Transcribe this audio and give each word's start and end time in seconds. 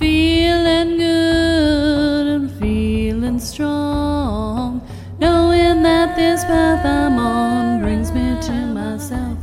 feeling 0.00 0.96
good 0.96 2.26
and 2.26 2.50
feeling 2.58 3.38
strong, 3.38 4.80
knowing 5.18 5.82
that 5.82 6.16
this 6.16 6.42
path 6.44 6.86
I'm 6.86 7.18
on 7.18 7.82
brings 7.82 8.10
me 8.10 8.34
to 8.40 8.52
myself. 8.72 9.36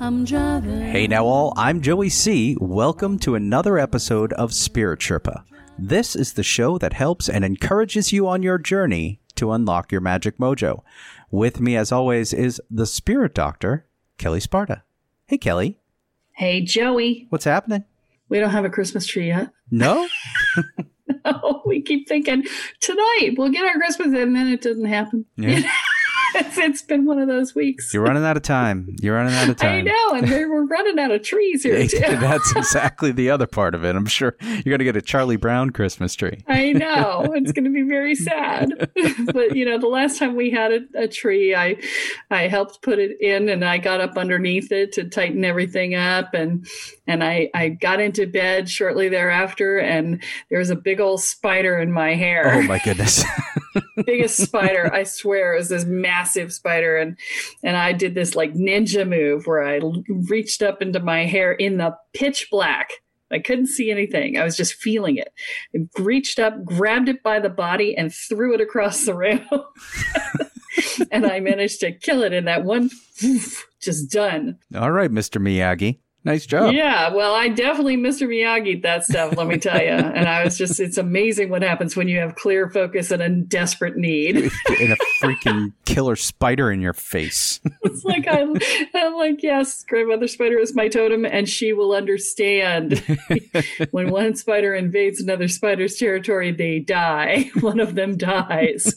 I'm 0.00 0.24
driving. 0.24 0.80
Hey 0.80 1.06
now, 1.06 1.26
all, 1.26 1.52
I'm 1.58 1.82
Joey 1.82 2.08
C. 2.08 2.56
Welcome 2.58 3.18
to 3.18 3.34
another 3.34 3.78
episode 3.78 4.32
of 4.32 4.54
Spirit 4.54 5.00
Sherpa. 5.00 5.44
This 5.78 6.16
is 6.16 6.32
the 6.32 6.42
show 6.42 6.78
that 6.78 6.94
helps 6.94 7.28
and 7.28 7.44
encourages 7.44 8.14
you 8.14 8.26
on 8.26 8.42
your 8.42 8.56
journey 8.56 9.20
to 9.34 9.52
unlock 9.52 9.92
your 9.92 10.00
magic 10.00 10.38
mojo. 10.38 10.82
With 11.30 11.60
me, 11.60 11.76
as 11.76 11.92
always, 11.92 12.32
is 12.32 12.62
the 12.70 12.86
Spirit 12.86 13.34
Doctor, 13.34 13.84
Kelle 14.16 14.40
Sparta. 14.40 14.84
Hey, 15.26 15.36
Kelle, 15.36 15.74
Hey, 16.36 16.62
Joey. 16.62 17.26
what's 17.28 17.44
happening? 17.44 17.84
We 18.32 18.40
don't 18.40 18.48
have 18.48 18.64
a 18.64 18.70
Christmas 18.70 19.06
tree 19.06 19.26
yet. 19.26 19.50
No? 19.70 20.08
No, 21.24 21.62
we 21.66 21.82
keep 21.82 22.08
thinking 22.08 22.44
tonight 22.80 23.34
we'll 23.36 23.50
get 23.50 23.64
our 23.64 23.74
Christmas, 23.74 24.08
and 24.08 24.34
then 24.34 24.48
it 24.48 24.62
doesn't 24.62 24.86
happen. 24.86 25.26
Yeah. 25.36 25.62
it's, 26.34 26.82
been 26.82 27.04
one 27.04 27.18
of 27.18 27.28
those 27.28 27.54
weeks. 27.54 27.92
You're 27.92 28.02
running 28.02 28.24
out 28.24 28.36
of 28.36 28.42
time. 28.42 28.96
You're 29.00 29.14
running 29.14 29.34
out 29.34 29.48
of 29.48 29.56
time. 29.58 29.78
I 29.78 29.80
know, 29.82 30.14
and 30.14 30.28
we're 30.28 30.50
we're 30.50 30.66
running 30.66 30.98
out 30.98 31.10
of 31.10 31.22
trees 31.22 31.62
here 31.62 31.86
too. 31.88 31.98
That's 31.98 32.54
exactly 32.56 33.12
the 33.12 33.30
other 33.30 33.46
part 33.46 33.74
of 33.74 33.84
it. 33.84 33.94
I'm 33.94 34.06
sure 34.06 34.36
you're 34.40 34.62
going 34.64 34.78
to 34.78 34.84
get 34.84 34.96
a 34.96 35.02
Charlie 35.02 35.36
Brown 35.36 35.70
Christmas 35.70 36.14
tree. 36.14 36.42
I 36.48 36.72
know 36.72 37.32
it's 37.34 37.52
going 37.52 37.64
to 37.64 37.70
be 37.70 37.82
very 37.82 38.14
sad, 38.14 38.90
but 39.32 39.56
you 39.56 39.64
know, 39.64 39.78
the 39.78 39.88
last 39.88 40.18
time 40.18 40.34
we 40.34 40.50
had 40.50 40.72
a, 40.72 41.02
a 41.02 41.08
tree, 41.08 41.54
I 41.54 41.76
I 42.30 42.48
helped 42.48 42.82
put 42.82 42.98
it 42.98 43.20
in, 43.20 43.48
and 43.48 43.64
I 43.64 43.78
got 43.78 44.00
up 44.00 44.16
underneath 44.16 44.72
it 44.72 44.92
to 44.92 45.04
tighten 45.04 45.44
everything 45.44 45.94
up, 45.94 46.34
and 46.34 46.66
and 47.06 47.22
I 47.22 47.50
I 47.54 47.68
got 47.68 48.00
into 48.00 48.26
bed 48.26 48.68
shortly 48.68 49.08
thereafter, 49.08 49.78
and 49.78 50.22
there 50.48 50.58
was 50.58 50.70
a 50.70 50.76
big 50.76 51.00
old 51.00 51.20
spider 51.22 51.78
in 51.78 51.92
my 51.92 52.14
hair. 52.14 52.54
Oh 52.54 52.62
my 52.62 52.78
goodness. 52.78 53.24
Biggest 54.04 54.38
spider 54.38 54.92
i 54.92 55.02
swear 55.02 55.54
it 55.54 55.58
was 55.58 55.68
this 55.68 55.84
massive 55.84 56.52
spider 56.52 56.96
and 56.96 57.18
and 57.62 57.76
i 57.76 57.92
did 57.92 58.14
this 58.14 58.34
like 58.34 58.52
ninja 58.54 59.08
move 59.08 59.46
where 59.46 59.62
i 59.62 59.80
reached 60.08 60.62
up 60.62 60.82
into 60.82 61.00
my 61.00 61.24
hair 61.24 61.52
in 61.52 61.76
the 61.78 61.94
pitch 62.12 62.48
black 62.50 62.90
i 63.30 63.38
couldn't 63.38 63.66
see 63.66 63.90
anything 63.90 64.38
i 64.38 64.44
was 64.44 64.56
just 64.56 64.74
feeling 64.74 65.16
it 65.16 65.32
I 65.74 65.80
reached 66.02 66.38
up 66.38 66.64
grabbed 66.64 67.08
it 67.08 67.22
by 67.22 67.40
the 67.40 67.50
body 67.50 67.96
and 67.96 68.12
threw 68.12 68.54
it 68.54 68.60
across 68.60 69.04
the 69.04 69.14
room 69.14 69.40
and 71.10 71.26
i 71.26 71.40
managed 71.40 71.80
to 71.80 71.92
kill 71.92 72.22
it 72.22 72.32
in 72.32 72.44
that 72.46 72.64
one 72.64 72.90
just 73.80 74.10
done 74.10 74.58
All 74.76 74.90
right, 74.92 75.10
Mr. 75.10 75.40
Miyagi. 75.40 75.98
Nice 76.24 76.46
job. 76.46 76.72
yeah, 76.74 77.12
well, 77.12 77.34
I 77.34 77.48
definitely 77.48 77.96
Mr. 77.96 78.28
Miyagi 78.28 78.82
that 78.82 79.04
stuff, 79.04 79.36
let 79.36 79.48
me 79.48 79.58
tell 79.58 79.80
you. 79.80 79.90
And 79.90 80.28
I 80.28 80.44
was 80.44 80.56
just, 80.56 80.78
it's 80.78 80.96
amazing 80.96 81.48
what 81.48 81.62
happens 81.62 81.96
when 81.96 82.06
you 82.06 82.18
have 82.18 82.36
clear 82.36 82.70
focus 82.70 83.10
and 83.10 83.20
a 83.22 83.28
desperate 83.28 83.96
need. 83.96 84.36
and 84.36 84.92
a 84.92 84.96
freaking 85.20 85.72
killer 85.84 86.14
spider 86.14 86.70
in 86.70 86.80
your 86.80 86.92
face. 86.92 87.60
It's 87.84 88.04
like 88.04 88.26
I, 88.28 88.42
I'm 88.94 89.14
like, 89.16 89.42
yes, 89.42 89.84
grandmother 89.84 90.28
spider 90.28 90.58
is 90.58 90.74
my 90.74 90.88
totem, 90.88 91.24
and 91.24 91.48
she 91.48 91.72
will 91.72 91.92
understand. 91.92 93.02
when 93.90 94.10
one 94.10 94.34
spider 94.36 94.74
invades 94.74 95.20
another 95.20 95.48
spider's 95.48 95.96
territory, 95.96 96.52
they 96.52 96.78
die. 96.78 97.50
One 97.60 97.80
of 97.80 97.94
them 97.94 98.16
dies. 98.16 98.94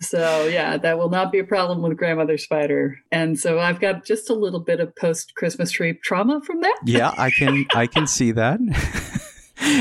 So 0.00 0.46
yeah, 0.46 0.76
that 0.76 0.98
will 0.98 1.10
not 1.10 1.32
be 1.32 1.38
a 1.38 1.44
problem 1.44 1.82
with 1.82 1.96
grandmother 1.96 2.38
spider. 2.38 2.98
And 3.10 3.38
so 3.38 3.58
I've 3.58 3.80
got 3.80 4.04
just 4.04 4.30
a 4.30 4.34
little 4.34 4.60
bit 4.60 4.80
of 4.80 4.94
post 4.94 5.34
Christmas 5.34 5.70
tree 5.70 5.94
trauma 5.94 6.40
from 6.40 6.60
that. 6.60 6.78
yeah, 6.84 7.14
I 7.16 7.30
can 7.30 7.66
I 7.74 7.86
can 7.86 8.06
see 8.06 8.30
that. 8.32 8.60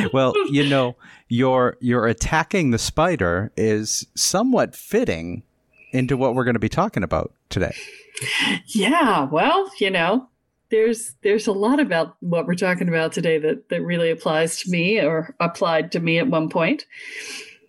well, 0.14 0.34
you 0.50 0.68
know, 0.68 0.96
your 1.28 1.78
your 1.80 2.08
attacking 2.08 2.72
the 2.72 2.80
spider 2.80 3.52
is 3.56 4.08
somewhat 4.16 4.76
fitting 4.76 5.44
into 5.92 6.18
what 6.18 6.36
we're 6.36 6.44
going 6.44 6.56
to 6.56 6.60
be 6.60 6.70
talking 6.70 7.04
about 7.04 7.34
today. 7.50 7.76
Yeah, 8.68 9.26
well, 9.26 9.70
you 9.80 9.92
know, 9.92 10.30
there's 10.70 11.16
there's 11.22 11.48
a 11.48 11.52
lot 11.52 11.80
about 11.80 12.16
what 12.20 12.46
we're 12.46 12.56
talking 12.56 12.90
about 12.90 13.14
today 13.14 13.38
that 13.38 13.70
that 13.70 13.82
really 13.82 14.10
applies 14.10 14.62
to 14.62 14.70
me 14.70 15.00
or 15.00 15.36
applied 15.40 15.92
to 15.94 16.00
me 16.00 16.18
at 16.18 16.28
one 16.28 16.50
point. 16.50 16.86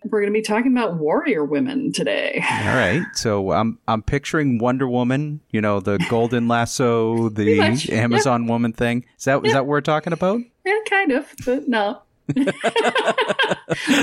We're 0.05 0.21
going 0.21 0.31
to 0.31 0.37
be 0.37 0.41
talking 0.41 0.71
about 0.71 0.95
warrior 0.95 1.43
women 1.43 1.91
today. 1.91 2.41
All 2.49 2.75
right. 2.75 3.03
So 3.13 3.51
I'm 3.51 3.77
I'm 3.87 4.01
picturing 4.01 4.57
Wonder 4.57 4.87
Woman, 4.87 5.41
you 5.51 5.59
know, 5.61 5.79
the 5.79 5.97
golden 6.09 6.47
lasso, 6.47 7.29
the 7.33 7.43
yeah. 7.45 7.75
Amazon 7.91 8.47
woman 8.47 8.71
thing. 8.73 9.05
Is 9.17 9.25
that 9.25 9.45
is 9.45 9.53
that 9.53 9.65
what 9.65 9.67
we're 9.69 9.81
talking 9.81 10.13
about? 10.13 10.39
Yeah, 10.65 10.77
kind 10.89 11.11
of, 11.11 11.33
but 11.45 11.67
no. 11.67 12.01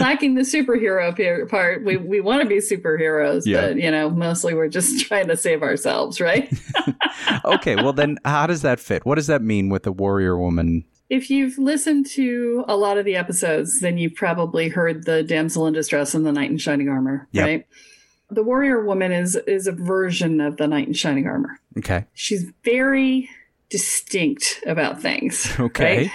Lacking 0.01 0.35
the 0.35 0.43
superhero 0.43 1.49
part. 1.49 1.85
We 1.85 1.97
we 1.97 2.21
want 2.21 2.43
to 2.43 2.49
be 2.49 2.57
superheroes, 2.57 3.47
Yeah. 3.47 3.69
but 3.69 3.77
you 3.77 3.91
know, 3.91 4.11
mostly 4.11 4.55
we're 4.55 4.69
just 4.69 5.01
trying 5.07 5.29
to 5.29 5.37
save 5.37 5.63
ourselves, 5.63 6.21
right? 6.21 6.53
Okay, 7.45 7.77
well 7.77 7.93
then 7.93 8.19
how 8.25 8.47
does 8.47 8.63
that 8.63 8.81
fit? 8.81 9.05
What 9.07 9.15
does 9.17 9.29
that 9.29 9.43
mean 9.43 9.69
with 9.69 9.85
the 9.85 9.93
warrior 9.93 10.37
woman? 10.39 10.85
If 11.09 11.31
you've 11.31 11.59
listened 11.59 12.07
to 12.11 12.65
a 12.69 12.77
lot 12.77 12.99
of 12.99 13.05
the 13.05 13.17
episodes, 13.17 13.81
then 13.81 13.99
you've 13.99 14.15
probably 14.15 14.69
heard 14.69 15.05
the 15.05 15.23
damsel 15.23 15.67
in 15.67 15.73
distress 15.75 16.15
and 16.15 16.27
the 16.27 16.33
knight 16.33 16.51
in 16.51 16.59
shining 16.59 16.89
armor, 16.89 17.29
Yep. 17.33 17.45
right? 17.47 17.67
The 18.31 18.43
warrior 18.43 18.85
woman 18.85 19.13
is 19.13 19.37
is 19.37 19.67
a 19.69 19.73
version 19.73 20.41
of 20.41 20.57
the 20.57 20.67
knight 20.67 20.89
in 20.89 20.95
shining 20.95 21.27
armor. 21.29 21.61
Okay. 21.79 22.07
She's 22.15 22.51
very 22.65 23.29
distinct 23.69 24.63
about 24.67 25.01
things. 25.03 25.53
Okay. 25.61 26.11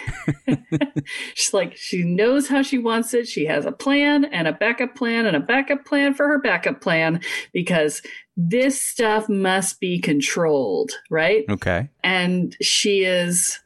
right? 0.47 0.59
She's 1.35 1.53
like 1.53 1.75
she 1.77 2.03
knows 2.03 2.47
how 2.47 2.61
she 2.61 2.77
wants 2.77 3.13
it. 3.13 3.27
She 3.27 3.45
has 3.45 3.65
a 3.65 3.71
plan 3.71 4.25
and 4.25 4.47
a 4.47 4.53
backup 4.53 4.95
plan 4.95 5.25
and 5.25 5.35
a 5.35 5.39
backup 5.39 5.85
plan 5.85 6.13
for 6.13 6.27
her 6.27 6.39
backup 6.39 6.81
plan 6.81 7.21
because 7.53 8.01
this 8.37 8.81
stuff 8.81 9.27
must 9.29 9.79
be 9.79 9.99
controlled, 9.99 10.91
right? 11.09 11.45
Okay. 11.49 11.89
and 12.03 12.55
she 12.61 13.03
is 13.03 13.59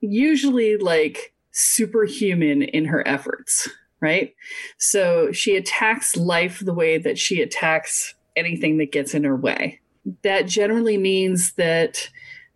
usually 0.00 0.76
like 0.76 1.32
superhuman 1.52 2.62
in 2.62 2.84
her 2.86 3.06
efforts, 3.06 3.68
right? 4.00 4.34
So 4.78 5.32
she 5.32 5.56
attacks 5.56 6.16
life 6.16 6.60
the 6.60 6.74
way 6.74 6.98
that 6.98 7.18
she 7.18 7.40
attacks 7.40 8.14
anything 8.36 8.78
that 8.78 8.92
gets 8.92 9.14
in 9.14 9.24
her 9.24 9.36
way. 9.36 9.80
That 10.22 10.46
generally 10.46 10.98
means 10.98 11.52
that 11.54 12.10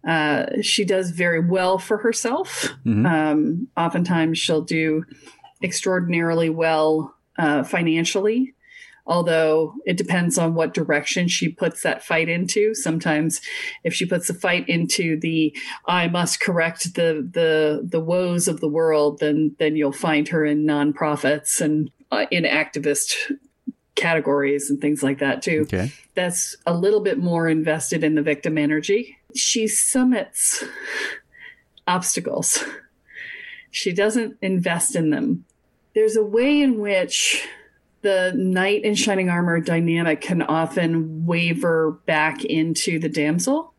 uh, 0.06 0.46
she 0.62 0.84
does 0.84 1.10
very 1.10 1.40
well 1.40 1.78
for 1.78 1.98
herself. 1.98 2.69
Mhm. 2.87 3.06
Um, 3.06 3.69
oftentimes, 3.76 4.38
she'll 4.38 4.62
do 4.62 5.04
extraordinarily 5.62 6.48
well 6.50 7.14
uh, 7.38 7.62
financially. 7.64 8.54
Although 9.06 9.75
it 9.87 9.97
depends 9.97 10.38
on 10.38 10.55
what 10.55 10.75
direction 10.75 11.26
she 11.29 11.49
puts 11.49 11.82
that 11.82 12.05
fight 12.05 12.29
into. 12.29 12.75
Sometimes, 12.75 13.41
if 13.85 13.93
she 13.94 14.06
puts 14.06 14.29
the 14.29 14.35
fight 14.35 14.69
into 14.69 15.19
the 15.20 15.56
"I 15.87 16.08
must 16.08 16.41
correct 16.41 16.94
the 16.94 17.29
the 17.32 17.81
the 17.82 18.00
woes 18.00 18.47
of 18.49 18.61
the 18.61 18.69
world," 18.69 19.19
then 19.20 19.56
then 19.58 19.76
you'll 19.76 19.93
find 19.93 20.29
her 20.29 20.44
in 20.44 20.64
nonprofits 20.64 21.61
and 21.61 21.91
uh, 22.11 22.26
in 22.31 22.44
activist 22.44 23.14
categories 23.97 24.70
and 24.70 24.81
things 24.81 25.02
like 25.02 25.19
that 25.19 25.43
too 25.43 25.61
Okay. 25.62 25.93
that's 26.14 26.56
a 26.64 26.73
little 26.73 27.00
bit 27.00 27.19
more 27.19 27.49
invested 27.49 28.02
in 28.02 28.14
the 28.14 28.23
victim 28.23 28.56
energy. 28.56 29.19
She 29.37 29.69
summits 29.69 30.64
obstacles. 31.87 32.64
She 33.70 33.93
doesn't 33.93 34.37
invest 34.41 34.97
in 34.97 35.11
them. 35.11 35.44
There's 35.94 36.17
a 36.17 36.25
way 36.25 36.61
in 36.61 36.81
which 36.81 37.47
the 38.02 38.32
knight 38.37 38.85
in 38.85 38.94
shining 38.94 39.29
armor 39.29 39.61
dynamic 39.61 40.20
can 40.20 40.43
often 40.43 41.26
waver 41.26 42.00
back 42.06 42.44
into 42.44 42.99
the 42.99 43.08
damsel. 43.08 43.75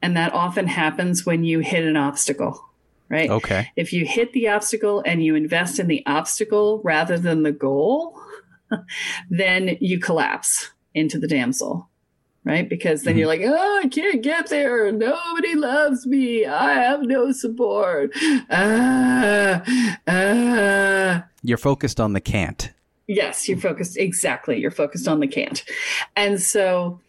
And 0.00 0.16
that 0.16 0.32
often 0.32 0.66
happens 0.66 1.24
when 1.24 1.44
you 1.44 1.60
hit 1.60 1.84
an 1.84 1.96
obstacle, 1.96 2.68
right? 3.08 3.30
Okay. 3.30 3.70
if 3.76 3.92
you 3.92 4.04
hit 4.04 4.32
the 4.32 4.48
obstacle 4.48 5.02
and 5.06 5.24
you 5.24 5.34
invest 5.34 5.78
in 5.78 5.86
the 5.86 6.04
obstacle 6.06 6.80
rather 6.84 7.16
than 7.18 7.44
the 7.44 7.52
goal, 7.52 8.20
then 9.30 9.76
you 9.80 10.00
collapse 10.00 10.70
into 10.92 11.18
the 11.18 11.28
damsel, 11.28 11.88
right? 12.44 12.68
Because 12.68 13.04
then 13.04 13.16
you're 13.16 13.28
like, 13.28 13.42
oh, 13.44 13.80
I 13.84 13.88
can't 13.88 14.22
get 14.22 14.48
there. 14.48 14.90
Nobody 14.90 15.54
loves 15.54 16.04
me. 16.06 16.44
I 16.44 16.72
have 16.74 17.02
no 17.02 17.30
support. 17.32 18.10
Ah, 18.50 19.62
ah. 20.08 21.24
You're 21.42 21.58
focused 21.58 22.00
on 22.00 22.12
the 22.12 22.20
can't. 22.20 22.72
Yes, 23.06 23.48
you're 23.48 23.58
focused. 23.58 23.96
Exactly. 23.96 24.58
You're 24.60 24.70
focused 24.70 25.08
on 25.08 25.20
the 25.20 25.26
can't. 25.26 25.64
And 26.16 26.40
so 26.40 27.00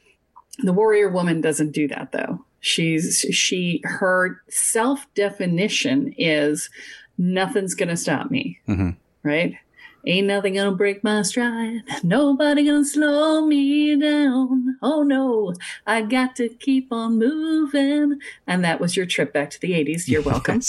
the 0.60 0.74
warrior 0.74 1.10
woman 1.10 1.42
doesn't 1.42 1.72
do 1.72 1.88
that 1.90 2.12
though. 2.12 2.44
She's, 2.60 3.19
she, 3.31 3.81
her 3.84 4.42
self 4.50 5.06
definition 5.16 6.13
is 6.18 6.69
nothing's 7.18 7.75
going 7.75 7.90
to 7.90 7.98
stop 7.98 8.31
me. 8.31 8.60
Mhm. 8.68 8.95
Right? 9.24 9.56
Ain't 10.05 10.27
nothing 10.27 10.55
gonna 10.55 10.75
break 10.75 11.01
my 11.03 11.21
stride. 11.21 11.81
Nobody 12.03 12.65
gonna 12.65 12.83
slow 12.83 13.45
me 13.45 13.95
down. 13.95 14.77
Oh 14.81 15.01
no, 15.01 15.53
I 15.88 16.01
got 16.01 16.35
to 16.38 16.50
keep 16.50 16.91
on 16.91 17.17
moving. 17.17 18.19
And 18.45 18.65
that 18.65 18.81
was 18.81 18.97
your 18.97 19.05
trip 19.05 19.31
back 19.31 19.50
to 19.51 19.59
the 19.61 19.71
80s. 19.71 20.09
You're 20.09 20.21
welcome. 20.21 20.61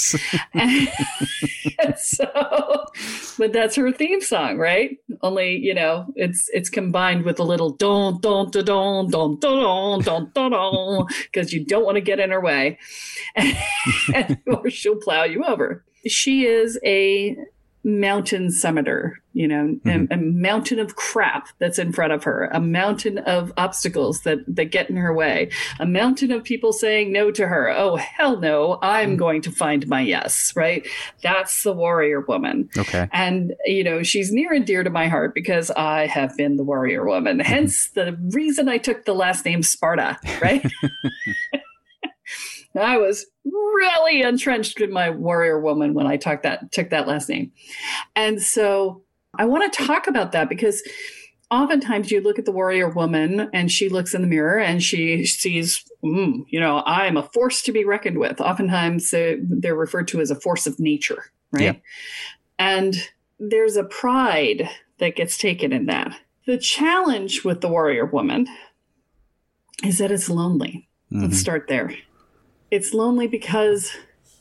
And 0.54 1.98
so, 1.98 2.84
but 3.36 3.52
that's 3.52 3.74
her 3.74 3.90
theme 3.90 4.20
song, 4.20 4.56
right? 4.56 4.98
Only 5.22 5.56
you 5.56 5.74
know, 5.74 6.06
it's 6.14 6.48
it's 6.54 6.70
combined 6.70 7.24
with 7.24 7.40
a 7.40 7.44
little 7.44 7.70
don 7.70 8.20
don 8.20 8.52
don 8.52 8.64
don 8.64 9.10
don 9.10 9.38
don 9.40 10.00
don 10.00 10.30
don 10.32 10.50
don 10.52 11.06
because 11.24 11.52
you 11.52 11.64
don't 11.64 11.84
want 11.84 11.96
to 11.96 12.00
get 12.00 12.20
in 12.20 12.30
her 12.30 12.40
way, 12.40 12.78
or 14.46 14.70
she'll 14.70 15.00
plow 15.00 15.24
you 15.24 15.42
over. 15.44 15.84
She 16.06 16.46
is 16.46 16.78
a 16.84 17.36
mountain 17.84 18.48
summiter, 18.48 19.12
you 19.34 19.46
know, 19.46 19.76
Mhm. 19.84 20.10
a, 20.10 20.14
a 20.14 20.16
mountain 20.16 20.78
of 20.78 20.96
crap 20.96 21.48
that's 21.58 21.78
in 21.78 21.92
front 21.92 22.12
of 22.14 22.24
her, 22.24 22.48
a 22.52 22.60
mountain 22.60 23.18
of 23.18 23.52
obstacles 23.58 24.22
that 24.22 24.38
that 24.48 24.66
get 24.66 24.88
in 24.88 24.96
her 24.96 25.12
way, 25.12 25.50
a 25.78 25.84
mountain 25.86 26.32
of 26.32 26.42
people 26.44 26.72
saying 26.72 27.12
no 27.12 27.30
to 27.30 27.46
her. 27.46 27.68
Oh 27.70 27.96
hell 27.96 28.40
no, 28.40 28.78
I'm 28.80 29.16
going 29.16 29.42
to 29.42 29.50
find 29.50 29.86
my 29.86 30.00
yes, 30.00 30.52
right? 30.56 30.86
That's 31.22 31.62
the 31.62 31.72
warrior 31.74 32.20
woman. 32.20 32.70
Okay. 32.78 33.08
And, 33.12 33.52
you 33.66 33.84
know, 33.84 34.02
she's 34.02 34.32
near 34.32 34.52
and 34.52 34.64
dear 34.66 34.82
to 34.82 34.90
my 34.90 35.08
heart 35.08 35.34
because 35.34 35.70
I 35.72 36.06
have 36.06 36.36
been 36.38 36.56
the 36.56 36.64
warrior 36.64 37.04
woman. 37.06 37.40
Hence 37.40 37.88
the 37.90 38.16
reason 38.30 38.68
I 38.68 38.78
took 38.78 39.04
the 39.04 39.14
last 39.14 39.44
name 39.44 39.62
Sparta, 39.62 40.18
right? 40.40 40.64
I 42.76 42.96
was 42.96 43.26
really 43.44 44.22
entrenched 44.22 44.80
in 44.80 44.92
my 44.92 45.10
warrior 45.10 45.60
woman 45.60 45.94
when 45.94 46.06
I 46.06 46.16
took 46.16 46.42
that 46.42 46.72
took 46.72 46.90
that 46.90 47.06
last 47.06 47.28
name. 47.28 47.52
And 48.16 48.42
so 48.42 49.02
I 49.38 49.44
want 49.44 49.72
to 49.72 49.84
talk 49.84 50.06
about 50.06 50.32
that 50.32 50.48
because 50.48 50.82
oftentimes 51.50 52.10
you 52.10 52.20
look 52.20 52.38
at 52.38 52.44
the 52.44 52.52
warrior 52.52 52.88
woman 52.88 53.48
and 53.52 53.70
she 53.70 53.88
looks 53.88 54.14
in 54.14 54.22
the 54.22 54.28
mirror 54.28 54.58
and 54.58 54.82
she 54.82 55.24
sees, 55.26 55.84
mm, 56.04 56.44
you 56.48 56.58
know, 56.58 56.82
I'm 56.86 57.16
a 57.16 57.22
force 57.22 57.62
to 57.62 57.72
be 57.72 57.84
reckoned 57.84 58.18
with. 58.18 58.40
Oftentimes 58.40 59.12
uh, 59.14 59.36
they're 59.42 59.74
referred 59.76 60.08
to 60.08 60.20
as 60.20 60.30
a 60.30 60.40
force 60.40 60.66
of 60.66 60.80
nature, 60.80 61.26
right? 61.52 61.62
Yeah. 61.62 61.74
And 62.58 62.96
there's 63.38 63.76
a 63.76 63.84
pride 63.84 64.68
that 64.98 65.16
gets 65.16 65.36
taken 65.36 65.72
in 65.72 65.86
that. 65.86 66.16
The 66.46 66.58
challenge 66.58 67.44
with 67.44 67.60
the 67.60 67.68
warrior 67.68 68.04
woman 68.06 68.46
is 69.84 69.98
that 69.98 70.10
it's 70.10 70.30
lonely. 70.30 70.88
Let's 71.10 71.34
Mhm. 71.34 71.40
start 71.40 71.68
there. 71.68 71.94
It's 72.74 72.92
lonely 72.92 73.28
because 73.28 73.92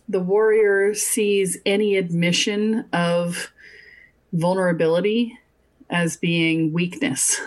the 0.09 0.19
warrior 0.19 0.95
sees 0.95 1.59
any 1.68 1.97
admission 1.97 2.85
of 2.91 3.53
vulnerability 4.31 5.38
as 5.88 6.18
being 6.18 6.74
weakness. 6.74 7.39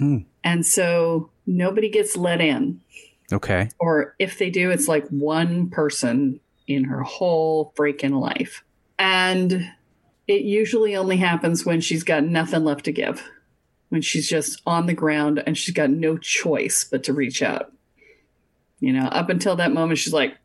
Mm. 0.00 0.24
And 0.44 0.64
so 0.64 1.30
nobody 1.48 1.88
gets 1.88 2.16
let 2.16 2.40
in. 2.40 2.80
Okay. 3.32 3.68
Or 3.80 4.14
if 4.20 4.38
they 4.38 4.50
do, 4.50 4.70
it's 4.70 4.86
like 4.86 5.08
one 5.08 5.68
person 5.68 6.38
in 6.68 6.84
her 6.84 7.02
whole 7.02 7.72
freaking 7.76 8.20
life. 8.20 8.62
And 9.00 9.68
it 10.28 10.42
usually 10.42 10.94
only 10.94 11.16
happens 11.16 11.66
when 11.66 11.80
she's 11.80 12.04
got 12.04 12.22
nothing 12.22 12.62
left 12.62 12.84
to 12.84 12.92
give, 12.92 13.28
when 13.88 14.00
she's 14.00 14.28
just 14.28 14.62
on 14.64 14.86
the 14.86 14.94
ground 14.94 15.42
and 15.44 15.58
she's 15.58 15.74
got 15.74 15.90
no 15.90 16.18
choice 16.18 16.84
but 16.84 17.02
to 17.02 17.12
reach 17.12 17.42
out. 17.42 17.72
You 18.84 18.92
know, 18.92 19.06
up 19.08 19.28
until 19.30 19.56
that 19.56 19.72
moment, 19.72 19.98
she's 19.98 20.12
like, 20.12 20.36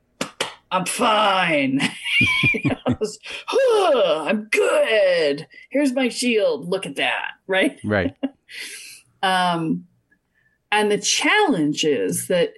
I'm 0.71 0.86
fine. 0.86 1.81
You 2.53 2.71
know, 2.71 2.95
it's, 3.01 3.18
"Huh, 3.47 4.24
I'm 4.27 4.45
good. 4.51 5.47
Here's 5.69 5.94
my 5.94 6.09
shield. 6.09 6.68
Look 6.68 6.86
at 6.86 6.96
that. 6.98 7.31
Right. 7.48 7.79
Right. 7.84 8.15
Um, 9.22 9.86
and 10.72 10.91
the 10.91 10.98
challenge 10.98 11.84
is 11.84 12.27
that 12.27 12.53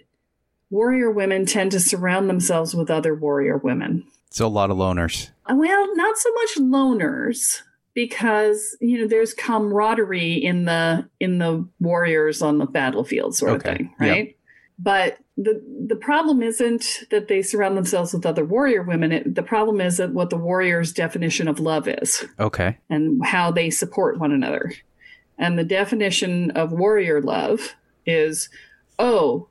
warrior 0.69 1.09
women 1.09 1.45
tend 1.45 1.71
to 1.71 1.79
surround 1.79 2.29
themselves 2.29 2.75
with 2.75 2.89
other 2.91 3.15
warrior 3.15 3.57
women. 3.57 4.05
So 4.29 4.45
a 4.45 4.47
lot 4.47 4.69
of 4.71 4.77
loners. 4.77 5.29
Uh, 5.49 5.55
Well, 5.55 5.95
not 5.95 6.17
so 6.17 6.29
much 6.33 6.55
loners 6.57 7.61
because 7.93 8.77
you 8.79 8.99
know 8.99 9.07
there's 9.07 9.33
camaraderie 9.33 10.33
in 10.33 10.65
the 10.65 11.09
in 11.19 11.39
the 11.39 11.67
warriors 11.79 12.41
on 12.41 12.57
the 12.57 12.65
battlefield 12.65 13.35
sort 13.35 13.53
Okay, 13.53 13.69
of 13.71 13.77
thing, 13.77 13.95
right? 13.99 14.37
But 14.79 15.17
the 15.43 15.61
the 15.87 15.95
problem 15.95 16.41
isn't 16.43 17.03
that 17.09 17.27
they 17.27 17.41
surround 17.41 17.77
themselves 17.77 18.13
with 18.13 18.25
other 18.25 18.45
warrior 18.45 18.83
women. 18.83 19.11
It, 19.11 19.35
the 19.35 19.43
problem 19.43 19.81
is 19.81 19.97
that 19.97 20.11
what 20.13 20.29
the 20.29 20.37
warrior's 20.37 20.91
definition 20.93 21.47
of 21.47 21.59
love 21.59 21.87
is 21.87 22.25
Okay. 22.39 22.77
and 22.89 23.23
how 23.25 23.51
they 23.51 23.69
support 23.69 24.19
one 24.19 24.31
another. 24.31 24.73
And 25.37 25.57
the 25.57 25.63
definition 25.63 26.51
of 26.51 26.71
warrior 26.71 27.21
love 27.21 27.75
is, 28.05 28.49
oh, 28.99 29.47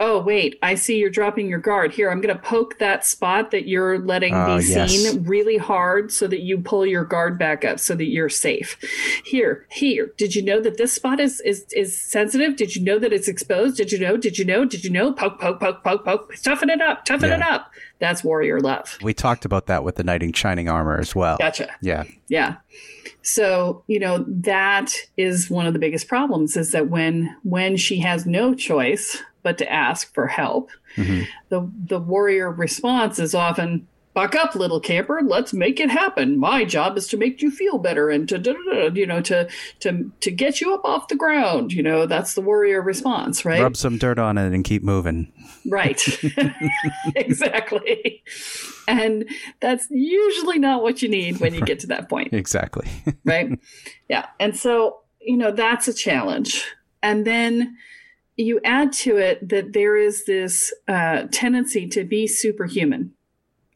oh, 0.00 0.20
wait, 0.20 0.58
I 0.62 0.74
see 0.74 0.98
you're 0.98 1.08
dropping 1.10 1.48
your 1.48 1.58
guard. 1.60 1.92
Here, 1.92 2.10
I'm 2.10 2.20
going 2.20 2.34
to 2.34 2.42
poke 2.42 2.78
that 2.78 3.06
spot 3.06 3.50
that 3.52 3.66
you're 3.68 3.98
letting 3.98 4.34
Ah, 4.34 4.58
be 4.58 4.64
yes. 4.64 4.90
seen 4.90 5.22
really 5.24 5.56
hard 5.56 6.12
so 6.12 6.26
that 6.26 6.40
you 6.40 6.58
pull 6.58 6.84
your 6.84 7.04
guard 7.04 7.38
back 7.38 7.64
up 7.64 7.78
so 7.80 7.94
that 7.94 8.08
you're 8.08 8.28
safe. 8.28 8.76
Here, 9.24 9.66
here. 9.70 10.10
Did 10.16 10.34
you 10.34 10.42
know 10.42 10.60
that 10.60 10.76
this 10.76 10.92
spot 10.92 11.20
is 11.20 11.40
is 11.42 11.64
is 11.72 11.98
sensitive? 11.98 12.56
Did 12.56 12.74
you 12.76 12.82
know 12.82 12.98
that 12.98 13.12
it's 13.12 13.28
exposed? 13.28 13.76
Did 13.76 13.92
you 13.92 13.98
know? 13.98 14.16
Did 14.16 14.38
you 14.38 14.44
know? 14.44 14.64
Did 14.64 14.84
you 14.84 14.90
know? 14.90 15.12
Poke, 15.12 15.40
poke, 15.40 15.60
poke, 15.60 15.82
poke, 15.84 16.04
poke. 16.04 16.34
Toughen 16.42 16.70
it 16.70 16.80
up. 16.80 17.04
Toughen 17.04 17.30
it 17.30 17.42
up. 17.42 17.70
That's 18.00 18.22
warrior 18.24 18.60
love. 18.60 18.98
We 19.02 19.14
talked 19.14 19.44
about 19.44 19.66
that 19.66 19.84
with 19.84 19.96
the 19.96 20.04
knight 20.04 20.22
in 20.22 20.32
shining 20.32 20.68
armor 20.68 20.98
as 20.98 21.14
well. 21.14 21.38
Gotcha. 21.38 21.70
Yeah. 21.80 22.04
Yeah. 22.28 22.56
So, 23.24 23.82
you 23.86 23.98
know, 23.98 24.24
that 24.28 24.92
is 25.16 25.50
one 25.50 25.66
of 25.66 25.72
the 25.72 25.78
biggest 25.78 26.08
problems 26.08 26.56
is 26.56 26.72
that 26.72 26.88
when 26.90 27.34
when 27.42 27.76
she 27.76 27.98
has 28.00 28.26
no 28.26 28.54
choice 28.54 29.16
but 29.42 29.58
to 29.58 29.72
ask 29.72 30.12
for 30.14 30.26
help, 30.26 30.70
Mhm. 30.96 31.26
the 31.48 31.70
the 31.86 31.98
warrior 31.98 32.50
response 32.50 33.18
is 33.18 33.34
often, 33.34 33.86
buck 34.14 34.34
up, 34.34 34.54
little 34.54 34.80
camper. 34.80 35.20
Let's 35.22 35.52
make 35.52 35.80
it 35.80 35.90
happen. 35.90 36.38
My 36.38 36.64
job 36.64 36.96
is 36.96 37.06
to 37.08 37.16
make 37.16 37.42
you 37.42 37.50
feel 37.50 37.78
better 37.78 38.08
and 38.10 38.28
to, 38.28 38.92
you 38.94 39.06
know, 39.06 39.20
to 39.22 39.48
to 39.80 40.10
to 40.20 40.30
get 40.30 40.60
you 40.60 40.72
up 40.72 40.84
off 40.84 41.08
the 41.08 41.16
ground. 41.16 41.72
You 41.72 41.82
know, 41.82 42.06
that's 42.06 42.34
the 42.34 42.40
warrior 42.40 42.80
response, 42.80 43.44
right? 43.44 43.60
Rub 43.60 43.76
some 43.76 43.98
dirt 43.98 44.18
on 44.18 44.38
it 44.38 44.52
and 44.52 44.64
keep 44.64 44.82
moving. 44.82 45.32
Right. 45.66 46.00
exactly. 47.16 48.22
And 48.86 49.28
that's 49.60 49.86
usually 49.90 50.58
not 50.58 50.82
what 50.82 51.02
you 51.02 51.08
need 51.08 51.40
when 51.40 51.54
you 51.54 51.62
get 51.62 51.80
to 51.80 51.86
that 51.88 52.08
point. 52.08 52.32
Exactly. 52.32 52.88
right? 53.24 53.58
Yeah. 54.08 54.26
And 54.38 54.56
so, 54.56 55.00
you 55.20 55.36
know, 55.36 55.50
that's 55.50 55.88
a 55.88 55.94
challenge. 55.94 56.64
And 57.02 57.26
then 57.26 57.76
you 58.36 58.60
add 58.64 58.92
to 58.92 59.16
it 59.16 59.48
that 59.48 59.72
there 59.72 59.96
is 59.96 60.24
this 60.24 60.72
uh, 60.88 61.24
tendency 61.30 61.88
to 61.88 62.04
be 62.04 62.26
superhuman, 62.26 63.12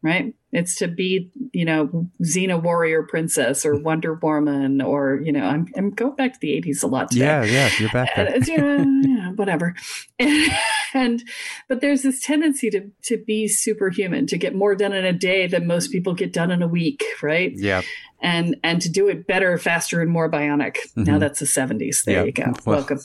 right? 0.03 0.35
It's 0.53 0.77
to 0.77 0.89
be, 0.89 1.31
you 1.53 1.65
know, 1.65 2.09
Xena 2.23 2.63
warrior 2.63 3.03
princess 3.03 3.67
or 3.67 3.79
Wonder 3.79 4.15
Woman, 4.15 4.81
or 4.81 5.21
you 5.23 5.33
know, 5.33 5.45
I'm 5.45 5.67
I'm 5.77 5.91
going 5.91 6.17
back 6.17 6.35
to 6.35 6.39
the 6.41 6.61
'80s 6.61 6.83
a 6.83 6.87
lot 6.87 7.11
today. 7.11 7.25
Yeah, 7.25 7.45
yeah, 7.45 7.71
you're 7.79 7.91
back 7.91 8.15
there. 8.17 8.35
And, 8.35 8.47
you 8.47 8.57
yeah, 8.57 9.33
whatever. 9.33 9.75
And, 10.95 11.23
but 11.69 11.81
there's 11.81 12.03
this 12.03 12.21
tendency 12.21 12.71
to 12.71 12.91
to 13.03 13.17
be 13.19 13.49
superhuman, 13.49 14.27
to 14.29 14.39
get 14.39 14.55
more 14.55 14.75
done 14.75 14.93
in 14.93 15.05
a 15.05 15.13
day 15.13 15.47
than 15.47 15.67
most 15.67 15.93
people 15.93 16.15
get 16.15 16.33
done 16.33 16.51
in 16.51 16.63
a 16.63 16.69
week, 16.69 17.05
right? 17.23 17.53
Yeah. 17.55 17.83
And 18.21 18.57
and 18.65 18.83
to 18.83 18.89
do 18.91 19.09
it 19.09 19.29
better, 19.29 19.57
faster, 19.59 20.01
and 20.01 20.11
more 20.11 20.29
bionic. 20.29 20.77
Now 20.97 21.17
Mhm. 21.17 21.21
that's 21.21 21.39
the 21.39 21.47
'70s. 21.47 22.03
There 22.05 22.17
Yeah. 22.17 22.25
you 22.25 22.33
go. 22.33 22.53
Well, 22.67 22.79
Welcome. 22.79 22.99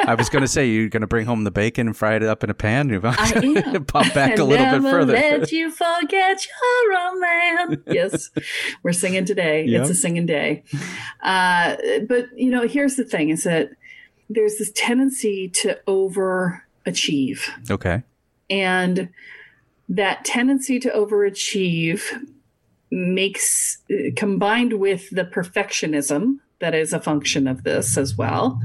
I 0.00 0.14
was 0.16 0.28
going 0.28 0.42
to 0.42 0.48
say 0.48 0.66
you're 0.68 0.88
going 0.88 1.02
to 1.02 1.06
bring 1.06 1.26
home 1.26 1.44
the 1.44 1.52
bacon 1.52 1.86
and 1.86 1.96
fry 1.96 2.16
it 2.16 2.22
up 2.24 2.42
in 2.42 2.50
a 2.50 2.54
pan. 2.54 2.88
You 2.88 3.00
I 3.04 3.32
am. 3.74 3.84
pop 3.84 4.12
back 4.12 4.38
a 4.38 4.44
little 4.44 4.66
bit 4.80 4.82
further. 4.90 5.12
Let 5.12 5.52
you 5.52 5.70
forget 5.70 6.44
your 6.90 7.20
man. 7.20 7.82
yes, 7.86 8.30
we're 8.82 8.92
singing 8.92 9.24
today. 9.24 9.66
Yep. 9.66 9.82
It's 9.82 9.90
a 9.90 9.94
singing 9.94 10.26
day. 10.26 10.64
Uh, 11.22 11.76
but 12.08 12.26
you 12.36 12.50
know, 12.50 12.66
here's 12.66 12.96
the 12.96 13.04
thing: 13.04 13.28
is 13.28 13.44
that 13.44 13.70
there's 14.28 14.56
this 14.58 14.72
tendency 14.74 15.48
to 15.50 15.78
overachieve, 16.86 17.40
Okay. 17.70 18.02
and 18.50 19.08
that 19.88 20.24
tendency 20.24 20.78
to 20.80 20.90
overachieve 20.90 22.02
makes 22.90 23.78
combined 24.16 24.74
with 24.74 25.10
the 25.10 25.24
perfectionism 25.24 26.38
that 26.60 26.74
is 26.74 26.92
a 26.92 27.00
function 27.00 27.46
of 27.48 27.64
this 27.64 27.96
as 27.98 28.16
well 28.16 28.60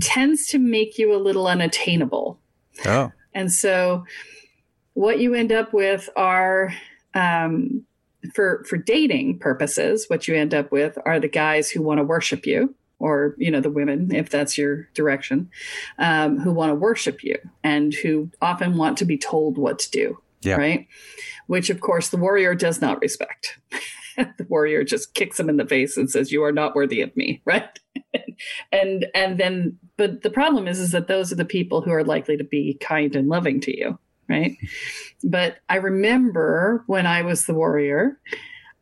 tends 0.00 0.46
to 0.46 0.58
make 0.58 0.98
you 0.98 1.14
a 1.14 1.18
little 1.18 1.46
unattainable 1.46 2.38
Oh. 2.86 3.10
and 3.34 3.52
so 3.52 4.04
what 4.94 5.18
you 5.20 5.34
end 5.34 5.52
up 5.52 5.72
with 5.72 6.08
are 6.16 6.72
um, 7.14 7.84
for 8.34 8.64
for 8.68 8.76
dating 8.76 9.38
purposes, 9.38 10.06
what 10.08 10.28
you 10.28 10.34
end 10.34 10.54
up 10.54 10.70
with 10.70 10.96
are 11.04 11.18
the 11.18 11.28
guys 11.28 11.70
who 11.70 11.82
want 11.82 11.98
to 11.98 12.04
worship 12.04 12.46
you, 12.46 12.74
or 13.00 13.34
you 13.38 13.50
know 13.50 13.60
the 13.60 13.70
women, 13.70 14.14
if 14.14 14.30
that's 14.30 14.56
your 14.56 14.88
direction, 14.94 15.50
um, 15.98 16.38
who 16.38 16.52
want 16.52 16.70
to 16.70 16.74
worship 16.74 17.24
you 17.24 17.36
and 17.64 17.92
who 17.94 18.30
often 18.40 18.76
want 18.76 18.98
to 18.98 19.04
be 19.04 19.18
told 19.18 19.58
what 19.58 19.78
to 19.80 19.90
do. 19.90 20.22
Yeah. 20.42 20.56
Right. 20.56 20.86
Which 21.48 21.70
of 21.70 21.80
course 21.80 22.10
the 22.10 22.16
warrior 22.16 22.54
does 22.54 22.80
not 22.80 23.00
respect. 23.00 23.58
the 24.16 24.46
warrior 24.48 24.84
just 24.84 25.14
kicks 25.14 25.38
him 25.38 25.48
in 25.48 25.56
the 25.56 25.66
face 25.66 25.96
and 25.96 26.10
says, 26.10 26.32
"You 26.32 26.44
are 26.44 26.52
not 26.52 26.74
worthy 26.74 27.00
of 27.00 27.16
me." 27.16 27.42
Right. 27.50 27.78
and 28.70 29.06
and 29.14 29.38
then 29.38 29.78
but 29.96 30.22
the 30.22 30.30
problem 30.30 30.68
is 30.68 30.78
is 30.78 30.92
that 30.92 31.08
those 31.08 31.32
are 31.32 31.36
the 31.36 31.44
people 31.44 31.80
who 31.80 31.90
are 31.90 32.04
likely 32.04 32.36
to 32.36 32.44
be 32.44 32.78
kind 32.80 33.16
and 33.16 33.28
loving 33.28 33.60
to 33.60 33.76
you 33.76 33.98
right 34.28 34.56
but 35.24 35.56
i 35.68 35.76
remember 35.76 36.84
when 36.86 37.06
i 37.06 37.22
was 37.22 37.46
the 37.46 37.54
warrior 37.54 38.20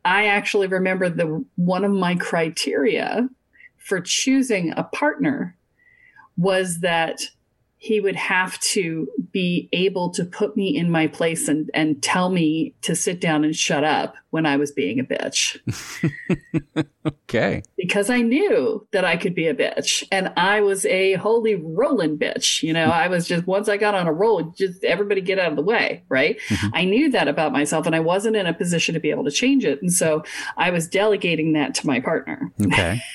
i 0.05 0.27
actually 0.27 0.67
remember 0.67 1.09
the 1.09 1.43
one 1.55 1.83
of 1.83 1.91
my 1.91 2.15
criteria 2.15 3.27
for 3.89 3.99
choosing 3.99 4.71
a 4.77 4.83
partner 4.83 5.57
was 6.37 6.79
that 6.79 7.21
he 7.81 8.01
would 8.01 8.15
have 8.17 8.59
to 8.59 9.07
be 9.31 9.69
able 9.71 10.09
to 10.09 10.25
put 10.25 10.57
me 10.57 10.75
in 10.75 10.91
my 10.91 11.07
place 11.07 11.47
and, 11.47 11.71
and 11.73 12.03
tell 12.03 12.29
me 12.29 12.75
to 12.81 12.93
sit 12.93 13.21
down 13.21 13.45
and 13.45 13.55
shut 13.55 13.85
up 13.85 14.15
when 14.31 14.45
I 14.45 14.57
was 14.57 14.69
being 14.73 14.99
a 14.99 15.03
bitch 15.05 15.57
Okay. 17.07 17.63
because 17.77 18.09
I 18.09 18.21
knew 18.21 18.85
that 18.91 19.05
I 19.05 19.15
could 19.15 19.33
be 19.33 19.47
a 19.47 19.55
bitch 19.55 20.03
and 20.11 20.31
I 20.35 20.59
was 20.59 20.85
a 20.87 21.13
holy 21.13 21.55
rolling 21.55 22.17
bitch. 22.17 22.61
You 22.63 22.73
know, 22.73 22.85
I 22.85 23.07
was 23.07 23.25
just, 23.25 23.47
once 23.47 23.69
I 23.69 23.77
got 23.77 23.95
on 23.95 24.07
a 24.07 24.13
roll, 24.13 24.43
just 24.51 24.83
everybody 24.83 25.21
get 25.21 25.39
out 25.39 25.51
of 25.51 25.55
the 25.55 25.63
way, 25.63 26.03
right? 26.09 26.37
Mhm. 26.49 26.71
I 26.73 26.83
knew 26.83 27.09
that 27.11 27.29
about 27.29 27.53
myself 27.53 27.85
and 27.85 27.95
I 27.95 28.01
wasn't 28.01 28.35
in 28.35 28.45
a 28.45 28.53
position 28.53 28.93
to 28.93 28.99
be 28.99 29.09
able 29.09 29.23
to 29.23 29.31
change 29.31 29.63
it. 29.63 29.81
And 29.81 29.91
so 29.93 30.23
I 30.57 30.69
was 30.71 30.85
delegating 30.85 31.53
that 31.53 31.75
to 31.75 31.87
my 31.87 32.01
partner. 32.01 32.51
Okay. 32.65 32.99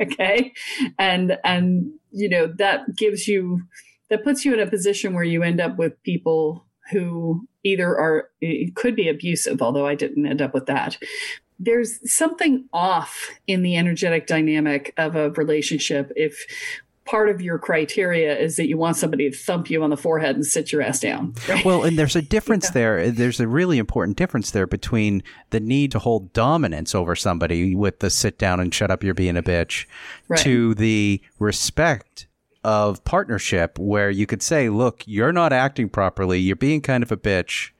Okay. 0.12 0.52
And, 0.98 1.36
and, 1.44 1.92
you 2.10 2.28
know, 2.28 2.52
that 2.56 2.96
gives 2.96 3.28
you, 3.28 3.62
that 4.08 4.24
puts 4.24 4.44
you 4.44 4.54
in 4.54 4.60
a 4.60 4.70
position 4.70 5.12
where 5.12 5.24
you 5.24 5.42
end 5.42 5.60
up 5.60 5.76
with 5.76 6.02
people 6.04 6.64
who 6.90 7.46
either 7.64 7.86
are, 7.86 8.30
could 8.74 8.96
be 8.96 9.08
abusive, 9.08 9.60
although 9.60 9.86
I 9.86 9.94
didn't 9.94 10.26
end 10.26 10.40
up 10.40 10.54
with 10.54 10.66
that 10.66 10.96
there's 11.60 12.10
something 12.10 12.64
off 12.72 13.28
in 13.46 13.62
the 13.62 13.76
energetic 13.76 14.26
dynamic 14.26 14.94
of 14.96 15.14
a 15.14 15.30
relationship 15.32 16.10
if 16.16 16.46
part 17.10 17.28
of 17.28 17.40
your 17.42 17.58
criteria 17.58 18.38
is 18.38 18.54
that 18.56 18.68
you 18.68 18.76
want 18.78 18.96
somebody 18.96 19.28
to 19.28 19.36
thump 19.36 19.68
you 19.68 19.82
on 19.82 19.90
the 19.90 19.96
forehead 19.96 20.36
and 20.36 20.46
sit 20.46 20.70
your 20.70 20.80
ass 20.80 21.00
down. 21.00 21.34
Right? 21.48 21.64
Well, 21.70 21.82
and 21.82 21.98
there's 21.98 22.14
a 22.14 22.22
difference 22.22 22.70
there. 22.70 23.10
There's 23.10 23.40
a 23.40 23.48
really 23.48 23.78
important 23.78 24.16
difference 24.16 24.52
there 24.52 24.66
between 24.66 25.22
the 25.50 25.58
need 25.58 25.90
to 25.92 25.98
hold 25.98 26.32
dominance 26.32 26.94
over 26.94 27.16
somebody 27.16 27.74
with 27.74 27.98
the 27.98 28.10
sit 28.10 28.38
down 28.38 28.60
and 28.60 28.72
shut 28.72 28.90
up, 28.92 29.02
you're 29.02 29.14
being 29.14 29.36
a 29.36 29.42
bitch, 29.42 29.86
Right. 30.28 30.38
to 30.40 30.74
the 30.74 31.20
respect 31.40 32.26
of 32.62 33.02
partnership 33.04 33.78
where 33.78 34.10
you 34.10 34.26
could 34.26 34.42
say, 34.42 34.68
look, 34.68 35.02
you're 35.06 35.32
not 35.32 35.52
acting 35.52 35.88
properly. 35.88 36.38
You're 36.38 36.56
being 36.56 36.80
kind 36.80 37.02
of 37.02 37.10
a 37.10 37.16
bitch. 37.16 37.70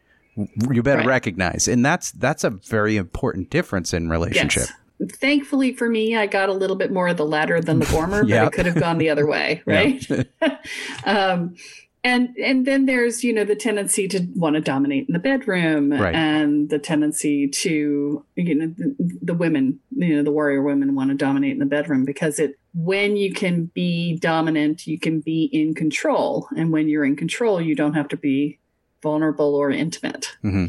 You 0.72 0.82
better 0.82 0.99
Right. 1.00 1.06
recognize. 1.06 1.68
And 1.68 1.84
that's 1.84 2.10
that's 2.12 2.44
a 2.44 2.50
very 2.50 2.96
important 2.96 3.50
difference 3.50 3.92
in 3.92 4.08
relationship. 4.08 4.64
Yes. 4.68 4.72
Thankfully 5.09 5.73
for 5.73 5.88
me, 5.88 6.16
I 6.16 6.26
got 6.26 6.49
a 6.49 6.52
little 6.52 6.76
bit 6.76 6.92
more 6.92 7.09
of 7.09 7.16
the 7.16 7.25
latter 7.26 7.61
than 7.61 7.78
the 7.78 7.87
former, 7.87 8.25
Yeah. 8.25 8.45
but 8.45 8.52
it 8.52 8.57
could 8.57 8.66
have 8.66 8.75
gone 8.80 8.99
the 8.99 9.11
other 9.11 9.26
way, 9.26 9.62
right? 9.66 10.07
um, 11.04 11.54
and 12.02 12.35
and 12.37 12.66
then 12.66 12.87
there's 12.87 13.23
you 13.23 13.33
know 13.33 13.45
the 13.45 13.54
tendency 13.54 14.09
to 14.09 14.26
want 14.35 14.54
to 14.54 14.61
dominate 14.61 15.07
in 15.09 15.12
the 15.12 15.19
bedroom, 15.19 15.92
Right. 15.92 16.14
and 16.14 16.71
the 16.71 16.78
tendency 16.78 17.47
to 17.49 18.25
you 18.37 18.54
know 18.54 18.73
the, 18.76 19.19
the 19.23 19.35
women, 19.35 19.80
you 19.97 20.16
know 20.16 20.23
the 20.23 20.33
warrior 20.33 20.62
women 20.62 20.95
want 20.95 21.11
to 21.11 21.16
dominate 21.16 21.52
in 21.52 21.59
the 21.59 21.66
bedroom 21.66 22.04
because 22.04 22.38
it 22.38 22.59
when 22.75 23.16
you 23.16 23.33
can 23.35 23.66
be 23.75 24.16
dominant, 24.19 24.87
you 24.87 24.99
can 24.99 25.21
be 25.21 25.45
in 25.52 25.75
control, 25.75 26.49
and 26.57 26.73
when 26.73 26.88
you're 26.88 27.04
in 27.04 27.16
control, 27.16 27.61
you 27.61 27.75
don't 27.75 27.95
have 27.95 28.09
to 28.09 28.16
be 28.16 28.59
vulnerable 29.02 29.54
or 29.54 29.71
intimate 29.71 30.37
hmm 30.42 30.66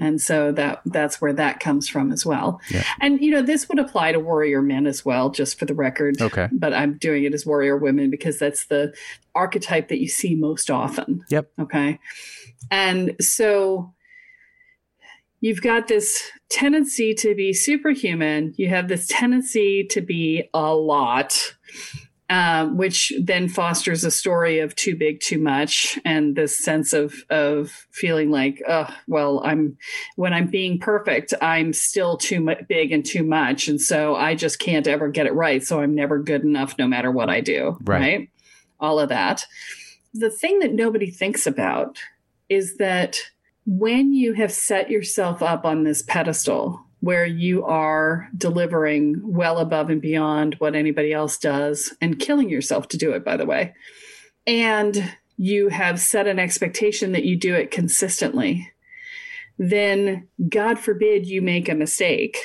and 0.00 0.20
so 0.20 0.50
that 0.52 0.80
that's 0.86 1.20
where 1.20 1.32
that 1.32 1.60
comes 1.60 1.88
from 1.88 2.10
as 2.10 2.24
well 2.26 2.60
Yeah. 2.70 2.82
and 3.00 3.20
you 3.20 3.30
know 3.30 3.42
this 3.42 3.68
would 3.68 3.78
apply 3.78 4.12
to 4.12 4.18
warrior 4.20 4.62
men 4.62 4.86
as 4.86 5.04
well 5.04 5.30
just 5.30 5.58
for 5.58 5.66
the 5.66 5.74
record 5.74 6.20
Okay. 6.20 6.48
but 6.52 6.72
i'm 6.74 6.98
doing 6.98 7.24
it 7.24 7.34
as 7.34 7.44
warrior 7.46 7.76
women 7.76 8.10
because 8.10 8.38
that's 8.38 8.66
the 8.66 8.92
archetype 9.34 9.88
that 9.88 10.00
you 10.00 10.08
see 10.08 10.34
most 10.34 10.70
often 10.70 11.24
Yep. 11.30 11.50
okay 11.60 11.98
and 12.70 13.14
so 13.20 13.92
you've 15.40 15.62
got 15.62 15.88
this 15.88 16.22
tendency 16.48 17.14
to 17.14 17.34
be 17.34 17.52
superhuman 17.52 18.54
you 18.56 18.68
have 18.68 18.88
this 18.88 19.06
tendency 19.06 19.84
to 19.84 20.00
be 20.00 20.48
a 20.54 20.74
lot 20.74 21.54
um, 22.30 22.76
which 22.76 23.12
then 23.20 23.48
fosters 23.48 24.04
a 24.04 24.10
story 24.10 24.60
of 24.60 24.76
too 24.76 24.94
big, 24.96 25.20
too 25.20 25.38
much, 25.38 25.98
and 26.04 26.36
this 26.36 26.56
sense 26.56 26.92
of 26.92 27.24
of 27.28 27.86
feeling 27.90 28.30
like, 28.30 28.62
oh, 28.68 28.88
well, 29.08 29.42
I'm 29.44 29.76
when 30.14 30.32
I'm 30.32 30.46
being 30.46 30.78
perfect, 30.78 31.34
I'm 31.42 31.72
still 31.72 32.16
too 32.16 32.40
mu- 32.40 32.54
big 32.68 32.92
and 32.92 33.04
too 33.04 33.24
much, 33.24 33.66
and 33.66 33.80
so 33.80 34.14
I 34.14 34.36
just 34.36 34.60
can't 34.60 34.86
ever 34.86 35.08
get 35.08 35.26
it 35.26 35.34
right. 35.34 35.62
So 35.62 35.80
I'm 35.80 35.94
never 35.94 36.20
good 36.20 36.44
enough, 36.44 36.78
no 36.78 36.86
matter 36.86 37.10
what 37.10 37.28
I 37.28 37.40
do. 37.40 37.76
Right. 37.82 38.30
All 38.78 39.00
of 39.00 39.08
that. 39.08 39.44
The 40.14 40.30
thing 40.30 40.60
that 40.60 40.72
nobody 40.72 41.10
thinks 41.10 41.46
about 41.46 41.98
is 42.48 42.76
that 42.76 43.18
when 43.66 44.12
you 44.12 44.34
have 44.34 44.52
set 44.52 44.88
yourself 44.88 45.42
up 45.42 45.64
on 45.64 45.82
this 45.82 46.02
pedestal 46.02 46.80
where 47.00 47.24
you 47.26 47.64
are 47.64 48.28
delivering 48.36 49.20
well 49.24 49.58
above 49.58 49.88
and 49.90 50.00
beyond 50.02 50.54
what 50.58 50.74
anybody 50.74 51.12
else 51.12 51.38
does 51.38 51.94
and 52.00 52.18
killing 52.18 52.48
yourself 52.50 52.88
to 52.88 52.98
do 52.98 53.12
it, 53.12 53.24
by 53.24 53.36
the 53.36 53.46
way, 53.46 53.72
and 54.46 55.14
you 55.36 55.68
have 55.68 55.98
set 55.98 56.26
an 56.26 56.38
expectation 56.38 57.12
that 57.12 57.24
you 57.24 57.36
do 57.38 57.54
it 57.54 57.70
consistently, 57.70 58.70
then 59.58 60.28
God 60.48 60.78
forbid 60.78 61.26
you 61.26 61.42
make 61.42 61.68
a 61.68 61.74
mistake. 61.74 62.36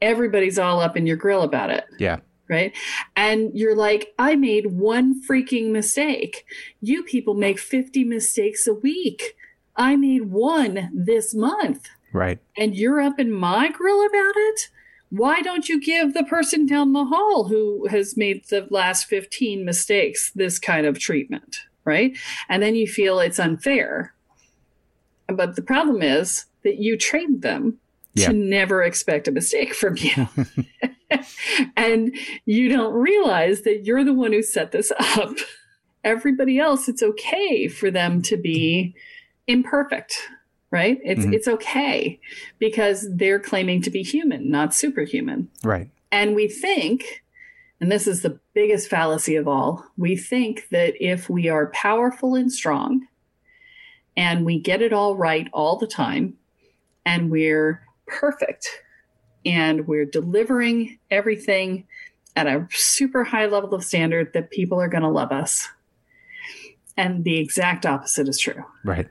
Everybody's 0.00 0.58
all 0.58 0.80
up 0.80 0.96
in 0.96 1.06
your 1.06 1.16
grill 1.16 1.42
about 1.42 1.70
it 1.70 1.84
Yeah. 1.98 2.18
right? 2.48 2.72
And 3.16 3.50
you're 3.54 3.76
like, 3.76 4.14
I 4.18 4.34
made 4.36 4.66
one 4.72 5.22
freaking 5.22 5.70
mistake. 5.72 6.44
You 6.80 7.02
people 7.04 7.34
make 7.34 7.58
50 7.58 8.04
mistakes 8.04 8.66
a 8.66 8.74
week. 8.74 9.36
I 9.76 9.96
made 9.96 10.30
one 10.30 10.90
this 10.94 11.34
month 11.34 11.88
Right. 12.12 12.38
and 12.56 12.74
you're 12.74 13.00
up 13.00 13.18
in 13.20 13.32
my 13.32 13.70
grill 13.70 14.04
about 14.04 14.32
it. 14.36 14.68
Why 15.10 15.42
don't 15.42 15.68
you 15.68 15.80
give 15.80 16.14
the 16.14 16.24
person 16.24 16.66
down 16.66 16.92
the 16.92 17.04
hall 17.04 17.48
who 17.48 17.86
has 17.88 18.16
made 18.16 18.44
the 18.48 18.66
last 18.70 19.06
15 19.06 19.64
mistakes 19.64 20.30
this 20.34 20.58
kind 20.58 20.86
of 20.86 20.98
treatment? 20.98 21.58
Right. 21.84 22.16
And 22.48 22.62
then 22.62 22.74
you 22.74 22.86
feel 22.86 23.18
it's 23.20 23.38
unfair. 23.38 24.12
But 25.28 25.56
the 25.56 25.62
problem 25.62 26.02
is 26.02 26.46
that 26.64 26.76
you 26.78 26.96
trained 26.96 27.42
them 27.42 27.78
Yeah. 28.14 28.28
to 28.28 28.32
never 28.32 28.82
expect 28.82 29.26
a 29.28 29.32
mistake 29.32 29.74
from 29.74 29.96
you. 29.96 30.28
and 31.76 32.14
you 32.44 32.68
don't 32.68 32.92
realize 32.94 33.62
that 33.62 33.84
you're 33.84 34.04
the 34.04 34.12
one 34.12 34.32
who 34.32 34.42
set 34.42 34.72
this 34.72 34.92
up. 34.98 35.34
Everybody 36.04 36.58
else, 36.58 36.88
it's 36.88 37.02
okay 37.02 37.68
for 37.68 37.90
them 37.90 38.22
to 38.22 38.36
be 38.36 38.94
imperfect, 39.46 40.16
right? 40.70 40.98
It's 41.04 41.24
Mhm. 41.24 41.34
it's 41.34 41.48
okay 41.48 42.20
because 42.58 43.06
they're 43.14 43.40
claiming 43.40 43.82
to 43.82 43.90
be 43.90 44.02
human, 44.02 44.50
not 44.50 44.74
superhuman. 44.74 45.48
Right. 45.64 45.90
And 46.12 46.34
we 46.34 46.48
think, 46.48 47.22
and 47.80 47.90
this 47.90 48.06
is 48.06 48.22
the 48.22 48.38
biggest 48.54 48.88
fallacy 48.88 49.36
of 49.36 49.48
all, 49.48 49.84
we 49.96 50.16
think 50.16 50.68
that 50.70 50.94
if 51.00 51.28
we 51.30 51.48
are 51.48 51.68
powerful 51.72 52.34
and 52.34 52.52
strong 52.52 53.06
and 54.16 54.44
we 54.44 54.58
get 54.60 54.82
it 54.82 54.92
all 54.92 55.16
right 55.16 55.48
all 55.52 55.76
the 55.76 55.86
time 55.86 56.34
and 57.04 57.30
we're 57.30 57.82
perfect 58.06 58.68
and 59.46 59.86
we're 59.86 60.04
delivering 60.04 60.98
everything 61.10 61.86
at 62.36 62.46
a 62.46 62.66
super 62.70 63.24
high 63.24 63.46
level 63.46 63.74
of 63.74 63.82
standard 63.84 64.32
that 64.34 64.50
people 64.50 64.80
are 64.80 64.88
going 64.88 65.02
to 65.02 65.08
love 65.08 65.32
us. 65.32 65.68
And 66.96 67.24
the 67.24 67.38
exact 67.38 67.86
opposite 67.86 68.28
is 68.28 68.38
true 68.38 68.64
Right. 68.84 69.08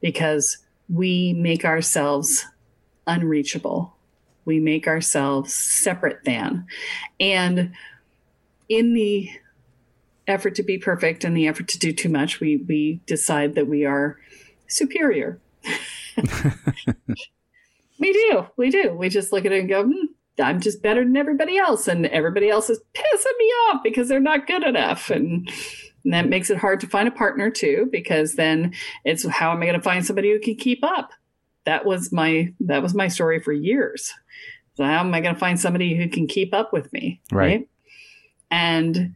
because 0.00 0.61
we 0.88 1.32
make 1.34 1.64
ourselves 1.64 2.46
unreachable. 3.06 3.96
We 4.44 4.58
make 4.58 4.86
ourselves 4.86 5.54
separate 5.54 6.24
than. 6.24 6.66
And 7.20 7.72
in 8.68 8.94
the 8.94 9.30
effort 10.26 10.54
to 10.56 10.62
be 10.62 10.78
perfect 10.78 11.24
and 11.24 11.36
the 11.36 11.46
effort 11.46 11.68
to 11.68 11.78
do 11.78 11.92
too 11.92 12.08
much, 12.08 12.40
we, 12.40 12.56
we 12.68 13.00
decide 13.06 13.54
that 13.54 13.68
we 13.68 13.84
are 13.84 14.18
superior. 14.66 15.40
we 17.98 18.12
do. 18.12 18.46
We 18.56 18.70
do. 18.70 18.94
We 18.94 19.08
just 19.08 19.32
look 19.32 19.44
at 19.44 19.52
it 19.52 19.60
and 19.60 19.68
go, 19.68 19.84
hmm, 19.84 20.06
I'm 20.42 20.60
just 20.60 20.82
better 20.82 21.04
than 21.04 21.16
everybody 21.16 21.58
else. 21.58 21.86
And 21.86 22.06
everybody 22.06 22.48
else 22.48 22.70
is 22.70 22.80
pissing 22.94 23.38
me 23.38 23.44
off 23.46 23.82
because 23.82 24.08
they're 24.08 24.20
not 24.20 24.46
good 24.46 24.64
enough. 24.64 25.10
And, 25.10 25.48
and 26.04 26.12
that 26.14 26.28
makes 26.28 26.50
it 26.50 26.58
hard 26.58 26.80
to 26.80 26.86
find 26.86 27.06
a 27.08 27.12
partner 27.12 27.50
too, 27.50 27.88
because 27.92 28.34
then 28.34 28.74
it's 29.04 29.26
how 29.26 29.52
am 29.52 29.62
I 29.62 29.66
going 29.66 29.76
to 29.78 29.82
find 29.82 30.04
somebody 30.04 30.30
who 30.32 30.40
can 30.40 30.56
keep 30.56 30.82
up? 30.84 31.10
That 31.64 31.84
was 31.86 32.10
my 32.12 32.52
that 32.60 32.82
was 32.82 32.94
my 32.94 33.08
story 33.08 33.38
for 33.40 33.52
years. 33.52 34.12
So 34.74 34.84
how 34.84 35.00
am 35.00 35.12
I 35.14 35.20
going 35.20 35.34
to 35.34 35.38
find 35.40 35.60
somebody 35.60 35.94
who 35.96 36.08
can 36.08 36.26
keep 36.26 36.52
up 36.54 36.72
with 36.72 36.92
me? 36.92 37.20
Right. 37.30 37.68
And 38.50 39.14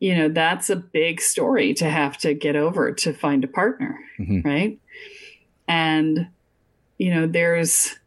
you 0.00 0.16
know 0.16 0.28
that's 0.28 0.68
a 0.70 0.76
big 0.76 1.20
story 1.20 1.74
to 1.74 1.88
have 1.88 2.18
to 2.18 2.34
get 2.34 2.56
over 2.56 2.90
to 2.92 3.12
find 3.12 3.44
a 3.44 3.48
partner, 3.48 3.98
Mhm. 4.18 4.44
right? 4.44 4.78
And 5.68 6.28
you 6.98 7.14
know 7.14 7.26
there's 7.26 7.98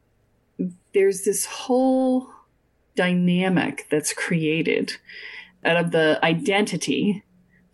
there's 0.94 1.24
this 1.25 1.46
whole 1.46 2.29
dynamic 2.96 3.86
that's 3.89 4.13
created 4.13 4.94
out 5.65 5.77
of 5.77 5.91
the 5.91 6.20
identity 6.24 7.24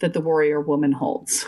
that 0.02 0.14
the 0.14 0.22
warrior 0.22 0.60
woman 0.62 0.92
holds. 0.92 1.48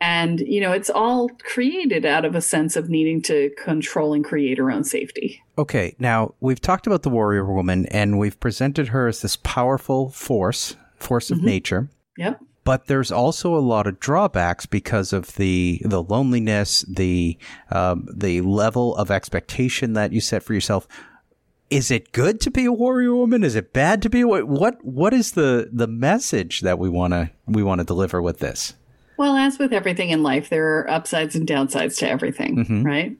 And, 0.00 0.40
you 0.40 0.60
know, 0.60 0.72
it's 0.72 0.90
all 0.90 1.30
created 1.30 2.04
out 2.04 2.24
of 2.26 2.34
a 2.34 2.42
sense 2.42 2.76
of 2.76 2.90
needing 2.90 3.22
to 3.22 3.50
control 3.62 4.12
and 4.12 4.24
create 4.24 4.58
her 4.58 4.70
own 4.70 4.84
safety. 4.84 5.42
Okay, 5.56 5.94
now 5.98 6.34
we've 6.40 6.60
talked 6.60 6.86
about 6.86 7.02
the 7.04 7.10
warrior 7.10 7.44
woman 7.50 7.86
and 7.86 8.18
we've 8.18 8.38
presented 8.38 8.88
her 8.88 9.08
as 9.08 9.22
this 9.22 9.36
powerful 9.36 10.10
force, 10.10 10.76
force 10.98 11.30
of 11.30 11.38
Mhm. 11.38 11.44
nature. 11.44 11.88
Yep. 12.18 12.40
But 12.64 12.86
there's 12.86 13.12
also 13.12 13.54
a 13.54 13.60
lot 13.60 13.86
of 13.86 14.00
drawbacks 14.00 14.66
because 14.66 15.12
of 15.12 15.36
the 15.36 15.80
the 15.84 16.02
loneliness, 16.02 16.82
the 16.88 17.36
um, 17.70 18.08
the 18.14 18.40
level 18.40 18.96
of 18.96 19.10
expectation 19.10 19.92
that 19.94 20.12
you 20.12 20.20
set 20.20 20.42
for 20.42 20.54
yourself. 20.54 20.88
Is 21.74 21.90
it 21.90 22.12
good 22.12 22.40
to 22.42 22.50
be 22.52 22.66
a 22.66 22.72
warrior 22.72 23.14
woman? 23.16 23.42
Is 23.42 23.56
it 23.56 23.72
bad 23.72 24.00
to 24.02 24.08
be 24.08 24.20
a 24.20 24.26
what? 24.28 24.84
What 24.84 25.12
is 25.12 25.32
the 25.32 25.68
the 25.72 25.88
message 25.88 26.60
that 26.60 26.78
we 26.78 26.88
want 26.88 27.12
to 27.14 27.30
we 27.46 27.62
want 27.64 27.80
to 27.80 27.84
deliver 27.84 28.22
with 28.22 28.38
this? 28.38 28.74
Well, 29.16 29.36
as 29.36 29.58
with 29.58 29.72
everything 29.72 30.10
in 30.10 30.22
life, 30.22 30.50
there 30.50 30.78
are 30.78 30.90
upsides 30.90 31.34
and 31.34 31.46
downsides 31.48 31.98
to 31.98 32.08
everything, 32.08 32.64
Mhm. 32.64 32.84
right? 32.84 33.16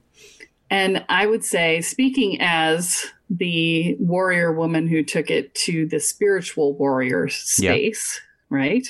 And 0.69 1.03
I 1.09 1.25
would 1.25 1.43
say, 1.43 1.81
speaking 1.81 2.37
as 2.39 3.05
the 3.29 3.95
warrior 3.99 4.51
woman 4.53 4.87
who 4.87 5.03
took 5.03 5.29
it 5.29 5.53
to 5.55 5.85
the 5.85 5.99
spiritual 5.99 6.77
warrior 6.77 7.27
space, 7.29 8.21
right? 8.49 8.87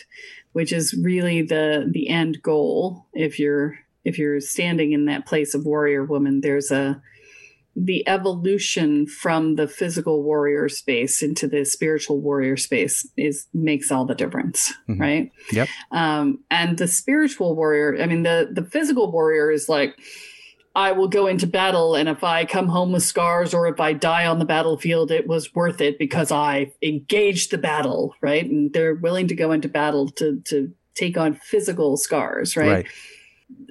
Which 0.53 0.71
is 0.71 0.93
really 0.93 1.41
the 1.41 1.89
the 1.91 2.07
end 2.09 2.41
goal. 2.43 3.07
If 3.13 3.39
you're 3.39 3.79
if 4.03 4.19
you're 4.19 4.39
standing 4.41 4.91
in 4.91 5.05
that 5.05 5.25
place 5.25 5.55
of 5.55 5.65
warrior 5.65 6.03
woman, 6.03 6.41
there's 6.41 6.69
a 6.69 7.01
the 7.77 8.07
evolution 8.07 9.05
from 9.05 9.55
the 9.55 9.67
physical 9.67 10.23
warrior 10.23 10.69
space 10.69 11.21
into 11.21 11.45
the 11.47 11.65
spiritual 11.65 12.21
warrior 12.21 12.55
space 12.55 13.05
is 13.17 13.47
makes 13.53 13.91
all 13.91 14.05
the 14.05 14.15
difference, 14.15 14.73
Mhm. 14.87 14.99
right? 14.99 15.31
Yep. 15.51 15.67
um, 15.91 16.39
and 16.49 16.77
the 16.77 16.87
spiritual 16.87 17.55
warrior 17.55 17.97
i 18.01 18.05
mean 18.05 18.23
the 18.23 18.49
the 18.51 18.63
physical 18.63 19.11
warrior 19.11 19.51
is 19.51 19.67
like 19.69 19.95
i 20.75 20.91
will 20.91 21.07
go 21.07 21.27
into 21.27 21.47
battle 21.47 21.95
and 21.95 22.09
if 22.09 22.23
i 22.23 22.45
come 22.45 22.67
home 22.67 22.91
with 22.91 23.03
scars 23.03 23.53
or 23.53 23.67
if 23.67 23.79
i 23.79 23.93
die 23.93 24.25
on 24.25 24.39
the 24.39 24.45
battlefield 24.45 25.11
it 25.11 25.27
was 25.27 25.53
worth 25.53 25.79
it 25.81 25.97
because 25.99 26.31
i 26.31 26.71
engaged 26.81 27.51
the 27.51 27.57
battle 27.57 28.13
right 28.21 28.45
and 28.45 28.73
they're 28.73 28.95
willing 28.95 29.27
to 29.27 29.35
go 29.35 29.51
into 29.51 29.67
battle 29.69 30.09
to 30.09 30.41
to 30.45 30.71
take 30.95 31.17
on 31.17 31.33
physical 31.33 31.97
scars 31.97 32.55
right, 32.57 32.67
Right. 32.71 32.85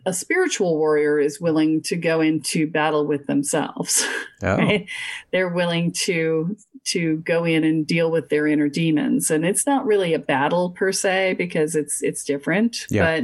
A 0.07 0.13
spiritual 0.13 0.77
warrior 0.77 1.19
is 1.19 1.41
willing 1.41 1.83
to 1.83 1.97
go 1.97 2.21
into 2.21 2.67
battle 2.67 3.07
with 3.07 3.27
themselves 3.27 4.07
Oh, 4.45 4.59
right? 4.59 4.87
They're 5.31 5.49
willing 5.49 5.93
to 5.93 6.57
to 6.87 7.17
go 7.19 7.45
in 7.45 7.65
and 7.65 7.87
deal 7.87 8.11
with 8.11 8.29
their 8.29 8.47
inner 8.47 8.69
demons, 8.69 9.31
and 9.31 9.45
it's 9.45 9.67
not 9.67 9.87
really 9.87 10.13
a 10.13 10.19
battle 10.19 10.71
per 10.71 10.93
se 10.93 11.35
because 11.35 11.75
it's 11.75 12.03
it's 12.03 12.25
different. 12.25 12.87
Yeah. 12.91 13.23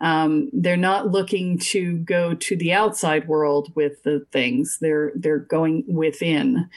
But 0.00 0.04
um, 0.04 0.50
they're 0.52 0.76
not 0.76 1.12
looking 1.12 1.58
to 1.58 1.98
go 1.98 2.34
to 2.34 2.56
the 2.56 2.72
outside 2.72 3.28
world 3.28 3.72
with 3.76 4.02
the 4.02 4.26
things. 4.32 4.78
They're 4.80 5.12
they're 5.14 5.38
going 5.38 5.84
within. 5.86 6.68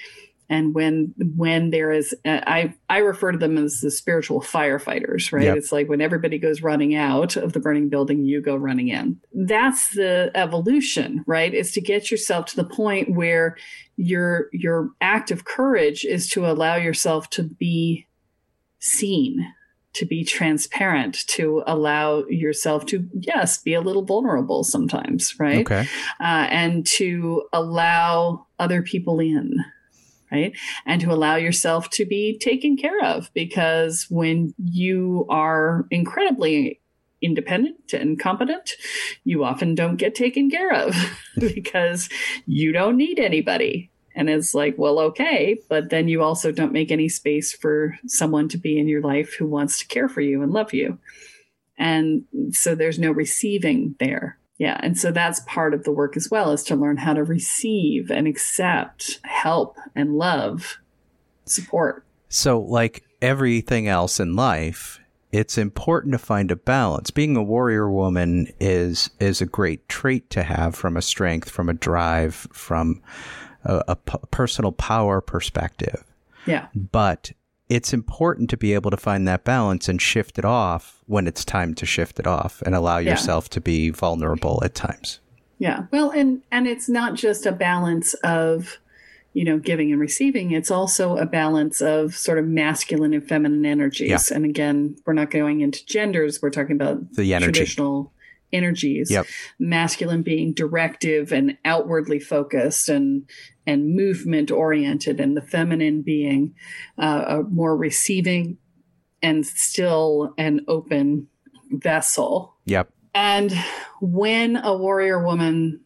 And 0.50 0.74
when 0.74 1.14
when 1.36 1.70
there 1.70 1.92
is, 1.92 2.16
uh, 2.26 2.42
I 2.48 2.74
I 2.90 2.98
refer 3.00 3.32
to 3.32 3.38
them 3.38 3.58
as 3.58 3.82
the 3.82 3.92
spiritual 3.92 4.42
firefighters, 4.42 5.32
right? 5.32 5.44
Yep. 5.44 5.58
It's 5.58 5.72
like 5.72 5.88
when 5.88 6.02
everybody 6.02 6.40
goes 6.40 6.62
running 6.62 6.96
out 6.96 7.36
of 7.36 7.54
the 7.54 7.60
burning 7.60 7.90
building, 7.90 8.26
you 8.26 8.42
go 8.42 8.56
running 8.56 8.88
in. 8.88 9.20
That's 9.34 9.94
the 9.94 10.32
evolution, 10.34 11.24
right? 11.28 11.54
Is 11.54 11.72
to 11.74 11.82
get 11.82 12.10
yourself 12.10 12.48
to 12.48 12.56
the 12.56 12.64
point 12.64 13.16
where 13.16 13.58
your 13.96 14.50
your 14.52 14.90
act 15.02 15.30
of 15.30 15.46
courage 15.46 16.04
is 16.04 16.28
to 16.30 16.46
allow 16.46 16.76
yourself 16.76 17.30
to 17.32 17.44
be 17.44 18.08
seen 18.80 19.54
to 19.92 20.06
be 20.06 20.24
transparent 20.24 21.28
to 21.28 21.64
allow 21.66 22.24
yourself 22.30 22.86
to 22.86 23.08
yes 23.14 23.58
be 23.58 23.74
a 23.74 23.82
little 23.82 24.06
vulnerable 24.06 24.64
sometimes 24.64 25.38
right 25.40 25.62
okay. 25.62 25.88
uh, 26.20 26.48
and 26.50 26.86
to 26.86 27.44
allow 27.52 28.46
other 28.60 28.82
people 28.82 29.20
in 29.20 29.54
right? 30.32 30.56
And 30.86 31.02
to 31.02 31.12
allow 31.12 31.36
yourself 31.36 31.90
to 31.92 32.06
be 32.06 32.38
taken 32.38 32.78
care 32.78 33.02
of 33.04 33.32
because 33.34 34.08
when 34.10 34.54
you 34.58 35.26
are 35.30 35.86
incredibly 35.92 36.80
independent 37.22 37.92
and 37.92 38.18
competent 38.18 38.72
you 39.26 39.44
often 39.44 39.76
don't 39.76 39.98
get 39.98 40.16
taken 40.16 40.50
care 40.50 40.74
of 40.74 40.96
because 41.38 42.08
you 42.46 42.72
don't 42.72 42.96
need 42.96 43.20
anybody. 43.20 43.92
And 44.16 44.30
it's 44.30 44.54
like 44.54 44.76
well 44.78 45.00
okay 45.00 45.60
but 45.70 45.90
then 45.90 46.08
you 46.08 46.22
also 46.22 46.52
don't 46.52 46.74
make 46.74 46.92
any 46.92 47.10
space 47.10 47.54
for 47.54 47.98
someone 48.08 48.50
to 48.50 48.58
be 48.58 48.80
in 48.80 48.88
your 48.88 49.02
life 49.02 49.36
who 49.38 49.46
wants 49.48 49.80
to 49.80 49.88
care 49.88 50.10
for 50.10 50.22
you 50.22 50.42
and 50.42 50.52
love 50.52 50.74
you. 50.74 50.98
And 51.78 52.24
so 52.52 52.76
there's 52.76 53.00
no 53.00 53.12
receiving 53.12 53.96
there 54.00 54.39
yeah 54.60 54.80
and 54.84 54.96
so 54.98 55.12
that's 55.12 55.40
part 55.48 55.74
of 55.74 55.84
the 55.86 55.92
work 55.92 56.16
as 56.16 56.30
well 56.30 56.52
is 56.52 56.64
to 56.64 56.76
learn 56.76 56.98
how 56.98 57.14
to 57.14 57.24
receive 57.24 58.12
and 58.12 58.28
accept 58.28 59.20
help 59.24 59.76
and 59.96 60.16
love 60.18 60.78
support 61.46 62.06
So, 62.30 62.60
like 62.60 63.04
everything 63.22 63.88
else 63.88 64.20
in 64.20 64.36
life, 64.36 65.00
it's 65.32 65.58
important 65.58 66.12
to 66.14 66.20
find 66.20 66.52
a 66.52 66.56
balance. 66.56 67.10
Being 67.12 67.36
a 67.36 67.44
warrior 67.44 67.90
woman 67.90 68.48
is 68.60 69.10
is 69.20 69.42
a 69.42 69.46
great 69.48 69.90
trait 69.90 70.30
to 70.32 70.44
have 70.44 70.76
from 70.76 70.96
a 70.96 71.02
strength, 71.02 71.50
from 71.50 71.70
a 71.70 71.74
drive, 71.74 72.48
from 72.54 73.02
a, 73.64 73.84
a 73.88 73.96
p- 73.96 74.18
personal 74.30 74.72
power 74.72 75.22
perspective. 75.22 76.04
yeah 76.46 76.68
But 76.76 77.32
it's 77.70 77.94
important 77.94 78.50
to 78.50 78.58
be 78.58 78.74
able 78.74 78.90
to 78.92 78.98
find 78.98 79.28
that 79.28 79.44
balance 79.44 79.88
and 79.88 80.02
shift 80.02 80.40
it 80.40 80.46
off 80.46 81.02
when 81.06 81.28
it's 81.28 81.46
time 81.46 81.74
to 81.76 81.86
shift 81.86 82.20
it 82.20 82.26
off 82.28 82.62
and 82.64 82.74
allow 82.76 82.98
Yeah. 82.98 83.12
yourself 83.12 83.50
to 83.52 83.62
be 83.62 83.90
vulnerable 83.92 84.60
at 84.64 84.74
times. 84.76 85.20
Yeah. 85.60 85.84
Well, 85.92 86.10
and 86.10 86.42
and 86.52 86.68
it's 86.68 86.90
not 86.90 87.14
just 87.16 87.46
a 87.46 87.52
balance 87.52 88.14
of 88.24 88.78
you 89.34 89.44
know 89.46 89.60
giving 89.60 89.92
and 89.92 90.02
receiving 90.02 90.52
it's 90.52 90.72
also 90.72 91.16
a 91.18 91.26
balance 91.28 91.82
of 91.82 92.16
sort 92.16 92.40
of 92.40 92.46
masculine 92.48 93.14
and 93.14 93.28
feminine 93.28 93.64
energies 93.64 94.32
and 94.32 94.44
again 94.44 94.96
we're 95.06 95.14
not 95.14 95.30
going 95.30 95.62
into 95.62 95.86
genders 95.86 96.42
we're 96.42 96.50
talking 96.50 96.76
about 96.76 97.14
The 97.14 97.36
energy. 97.36 97.52
traditional 97.52 98.12
energies 98.52 99.12
Yep. 99.12 99.26
masculine 99.60 100.22
being 100.24 100.54
directive 100.54 101.32
and 101.32 101.58
outwardly 101.66 102.20
focused 102.20 102.90
and 102.90 103.30
and 103.68 103.96
movement 103.96 104.50
oriented 104.52 105.20
and 105.20 105.38
the 105.38 105.42
feminine 105.42 106.02
being 106.02 106.56
uh, 106.98 107.26
a 107.28 107.44
more 107.44 107.78
receiving 107.78 108.58
and 109.22 109.46
still 109.46 110.34
an 110.38 110.62
open 110.68 111.28
vessel 111.72 112.56
Yep. 112.66 112.90
and 113.14 113.54
when 114.02 114.56
a 114.58 114.76
warrior 114.76 115.24
woman, 115.24 115.82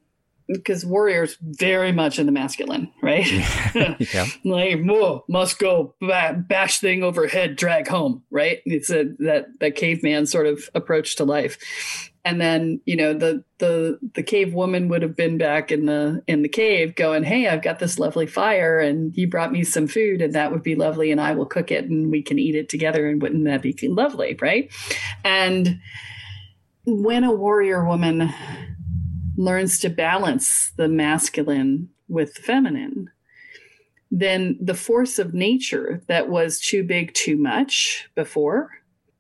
because 0.48 0.86
warriors 0.86 1.38
very 1.42 1.92
much 1.92 2.20
in 2.20 2.26
the 2.26 2.32
masculine, 2.32 2.92
right? 3.02 3.26
yeah. 4.14 4.28
like, 4.46 4.84
whoa, 4.84 5.24
must 5.28 5.58
go 5.58 5.96
bash 6.02 6.80
thing 6.80 7.02
overhead, 7.04 7.56
drag 7.56 7.88
home, 7.88 8.24
right? 8.30 8.60
It's 8.66 8.90
a 8.90 9.06
that 9.20 9.48
that 9.62 9.76
caveman 9.76 10.26
sort 10.26 10.46
of 10.48 10.70
approach 10.76 11.16
to 11.18 11.24
life. 11.26 11.58
And 12.26 12.40
then 12.40 12.80
you 12.86 12.96
know 12.96 13.14
the 13.14 13.44
the 13.58 14.00
the 14.14 14.24
cave 14.24 14.54
woman 14.54 14.88
would 14.88 15.02
have 15.02 15.16
been 15.16 15.38
back 15.38 15.72
in 15.72 15.86
the 15.86 16.24
in 16.28 16.42
the 16.42 16.50
cave 16.50 16.96
going, 16.96 17.24
hey, 17.24 17.48
I've 17.48 17.62
got 17.62 17.80
this 17.80 18.00
lovely 18.00 18.28
fire, 18.28 18.80
and 18.80 19.16
you 19.16 19.28
brought 19.28 19.52
me 19.52 19.64
some 19.64 19.88
food, 19.88 20.22
and 20.22 20.34
that 20.34 20.52
would 20.52 20.64
be 20.64 20.76
lovely, 20.76 21.12
and 21.12 21.20
I 21.20 21.34
will 21.34 21.46
cook 21.46 21.70
it, 21.70 21.86
and 21.86 22.10
we 22.10 22.22
can 22.22 22.40
eat 22.40 22.56
it 22.56 22.70
together, 22.70 23.08
and 23.10 23.22
wouldn't 23.22 23.44
that 23.46 23.62
be 23.62 23.76
lovely, 23.90 24.38
right? 24.42 24.72
And 25.26 25.82
when 26.86 27.24
a 27.24 27.34
warrior 27.34 27.86
woman 27.86 28.34
learns 29.36 29.80
to 29.80 29.90
balance 29.90 30.72
the 30.78 30.88
masculine 30.88 31.90
with 32.08 32.36
the 32.36 32.42
feminine, 32.42 33.10
then 34.12 34.58
the 34.62 34.76
force 34.76 35.18
of 35.18 35.34
nature 35.34 36.04
that 36.08 36.30
was 36.30 36.60
too 36.60 36.84
big, 36.84 37.14
too 37.14 37.36
much 37.36 38.10
before 38.16 38.70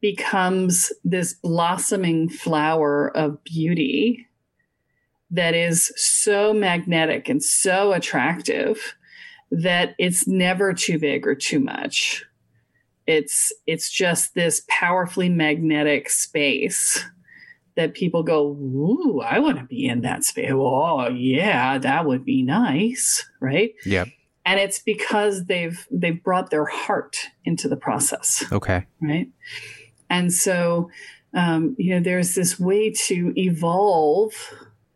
becomes 0.03 0.91
this 1.05 1.33
blossoming 1.33 2.27
flower 2.27 3.09
of 3.15 3.41
beauty 3.45 4.27
that 5.31 5.55
is 5.55 5.93
so 5.95 6.53
magnetic 6.53 7.29
and 7.29 7.41
so 7.41 7.93
attractive 7.93 8.95
that 9.49 9.95
it's 9.97 10.27
never 10.27 10.73
too 10.73 10.99
big 10.99 11.25
or 11.25 11.33
too 11.33 11.57
much. 11.61 12.25
It's 13.07 13.53
it's 13.65 13.89
just 13.89 14.35
this 14.35 14.63
powerfully 14.67 15.29
magnetic 15.29 16.09
space 16.09 17.01
that 17.77 17.93
people 17.93 18.23
go, 18.23 18.47
Ooh, 18.49 19.21
I 19.25 19.39
want 19.39 19.57
to 19.57 19.63
be 19.63 19.85
in 19.85 20.01
that 20.01 20.25
space. 20.25 20.51
Oh, 20.53 21.07
yeah, 21.07 21.77
that 21.77 22.05
would 22.05 22.25
be 22.25 22.43
nice, 22.43 23.25
right? 23.39 23.71
Yep. 23.85 24.09
And 24.45 24.59
it's 24.59 24.79
because 24.79 25.45
they've 25.45 25.87
they've 25.89 26.21
brought 26.21 26.49
their 26.49 26.65
heart 26.65 27.15
into 27.45 27.69
the 27.69 27.77
process, 27.77 28.43
Okay. 28.51 28.85
right? 29.01 29.29
And 30.13 30.31
so, 30.31 30.91
um, 31.33 31.75
you 31.79 31.95
know, 31.95 31.99
there's 31.99 32.35
this 32.35 32.59
way 32.59 32.91
to 33.07 33.33
evolve 33.35 34.33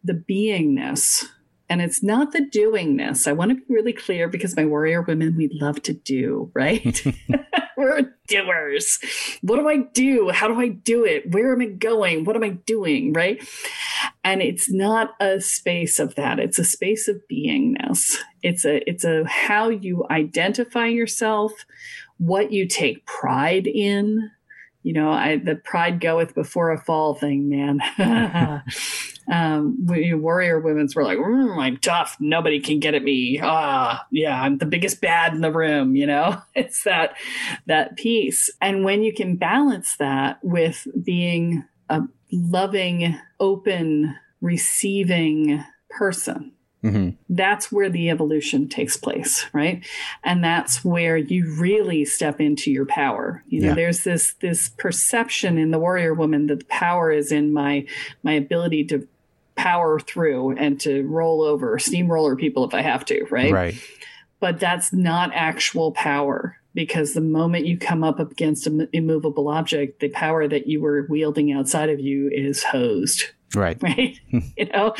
the 0.04 0.14
beingness. 0.14 1.26
And 1.70 1.82
it's 1.82 2.04
not 2.04 2.34
the 2.34 2.42
doingness. 2.42 3.28
I 3.28 3.34
want 3.34 3.50
to 3.50 3.56
be 3.56 3.64
really 3.68 3.94
clear 3.94 4.28
because 4.28 4.56
my 4.56 4.64
warrior 4.64 5.02
women, 5.02 5.36
we 5.36 5.50
love 5.52 5.82
to 5.84 5.94
do, 5.94 6.52
right? 6.54 7.04
We're 7.78 8.14
doers. 8.28 9.00
What 9.42 9.58
do 9.58 9.68
I 9.68 9.78
do? 9.94 10.30
How 10.30 10.48
do 10.48 10.60
I 10.60 10.70
do 10.70 11.04
it? 11.04 11.32
Where 11.32 11.52
am 11.52 11.62
I 11.62 11.66
going? 11.66 12.24
What 12.24 12.36
am 12.36 12.44
I 12.44 12.50
doing? 12.50 13.12
Right. 13.12 13.44
And 14.24 14.44
it's 14.44 14.72
not 14.72 15.16
a 15.20 15.42
space 15.42 15.98
of 15.98 16.14
that. 16.16 16.40
It's 16.40 16.60
a 16.60 16.64
space 16.64 17.08
of 17.08 17.22
beingness. 17.32 18.18
It's 18.44 18.66
a 18.66 18.88
it's 18.90 19.04
a 19.04 19.26
how 19.26 19.70
you 19.70 20.06
identify 20.12 20.88
yourself, 20.88 21.54
what 22.18 22.52
you 22.52 22.68
take 22.68 23.06
pride 23.06 23.66
in. 23.66 24.32
You 24.88 24.94
know, 24.94 25.12
I 25.12 25.36
the 25.36 25.56
pride 25.56 26.00
goeth 26.00 26.34
before 26.34 26.72
a 26.72 26.80
fall 26.80 27.14
thing, 27.14 27.50
man. 27.50 27.82
um, 29.30 29.76
warrior 29.86 30.62
women's 30.62 30.96
were 30.96 31.04
like, 31.04 31.18
"Mm, 31.18 31.58
I'm 31.58 31.76
tough. 31.76 32.16
Nobody 32.22 32.62
can 32.62 32.80
get 32.80 32.96
at 32.96 33.04
me. 33.04 33.38
Ah, 33.44 34.06
yeah, 34.12 34.42
I'm 34.42 34.60
the 34.60 34.66
biggest 34.66 35.02
bad 35.02 35.34
in 35.34 35.42
the 35.42 35.52
room. 35.52 35.98
You 35.98 36.08
know, 36.08 36.42
it's 36.56 36.86
that 36.86 37.18
that 37.66 37.98
piece. 37.98 38.50
And 38.62 38.86
when 38.86 39.04
you 39.04 39.14
can 39.14 39.36
balance 39.36 39.98
that 39.98 40.40
with 40.42 40.88
being 41.04 41.66
a 41.90 42.04
loving, 42.32 43.20
open, 43.42 44.16
receiving 44.40 45.66
person, 45.90 46.54
hmm 46.82 47.10
that's 47.30 47.72
where 47.72 47.90
the 47.90 48.10
evolution 48.10 48.70
takes 48.70 48.96
place 48.98 49.46
right? 49.54 49.86
And 50.24 50.44
that's 50.44 50.86
where 50.86 51.18
you 51.18 51.54
really 51.60 52.06
step 52.06 52.40
into 52.40 52.72
your 52.72 52.86
power. 52.86 53.44
You 53.48 53.62
know 53.62 53.68
Yeah. 53.70 53.74
there's 53.76 54.04
this 54.04 54.34
this 54.40 54.70
perception 54.78 55.58
in 55.58 55.72
the 55.72 55.80
warrior 55.80 56.14
woman 56.14 56.48
that 56.48 56.60
the 56.60 56.66
power 56.66 57.12
is 57.12 57.32
in 57.32 57.52
my 57.54 57.86
my 58.24 58.34
ability 58.34 58.86
to 58.86 59.08
power 59.56 60.00
through 60.00 60.56
and 60.58 60.80
to 60.82 61.02
roll 61.08 61.42
over 61.42 61.80
steamroller 61.80 62.36
people 62.36 62.64
if 62.64 62.76
i 62.76 62.82
have 62.82 63.04
to 63.06 63.26
right? 63.32 63.52
Right. 63.52 63.76
but 64.40 64.60
that's 64.60 64.94
not 64.94 65.32
actual 65.34 65.92
power 65.94 66.58
because 66.76 67.14
the 67.14 67.22
moment 67.22 67.66
you 67.66 67.76
come 67.76 68.04
up 68.04 68.20
against 68.20 68.68
an 68.68 68.88
immovable 68.94 69.48
object 69.50 70.00
the 70.00 70.10
power 70.10 70.48
that 70.48 70.68
you 70.68 70.80
were 70.80 71.08
wielding 71.10 71.52
outside 71.52 71.90
of 71.90 72.00
you 72.00 72.30
is 72.32 72.64
hosed 72.64 73.24
Right. 73.56 73.82
right? 73.82 74.20
you 74.30 74.66
know, 74.74 74.94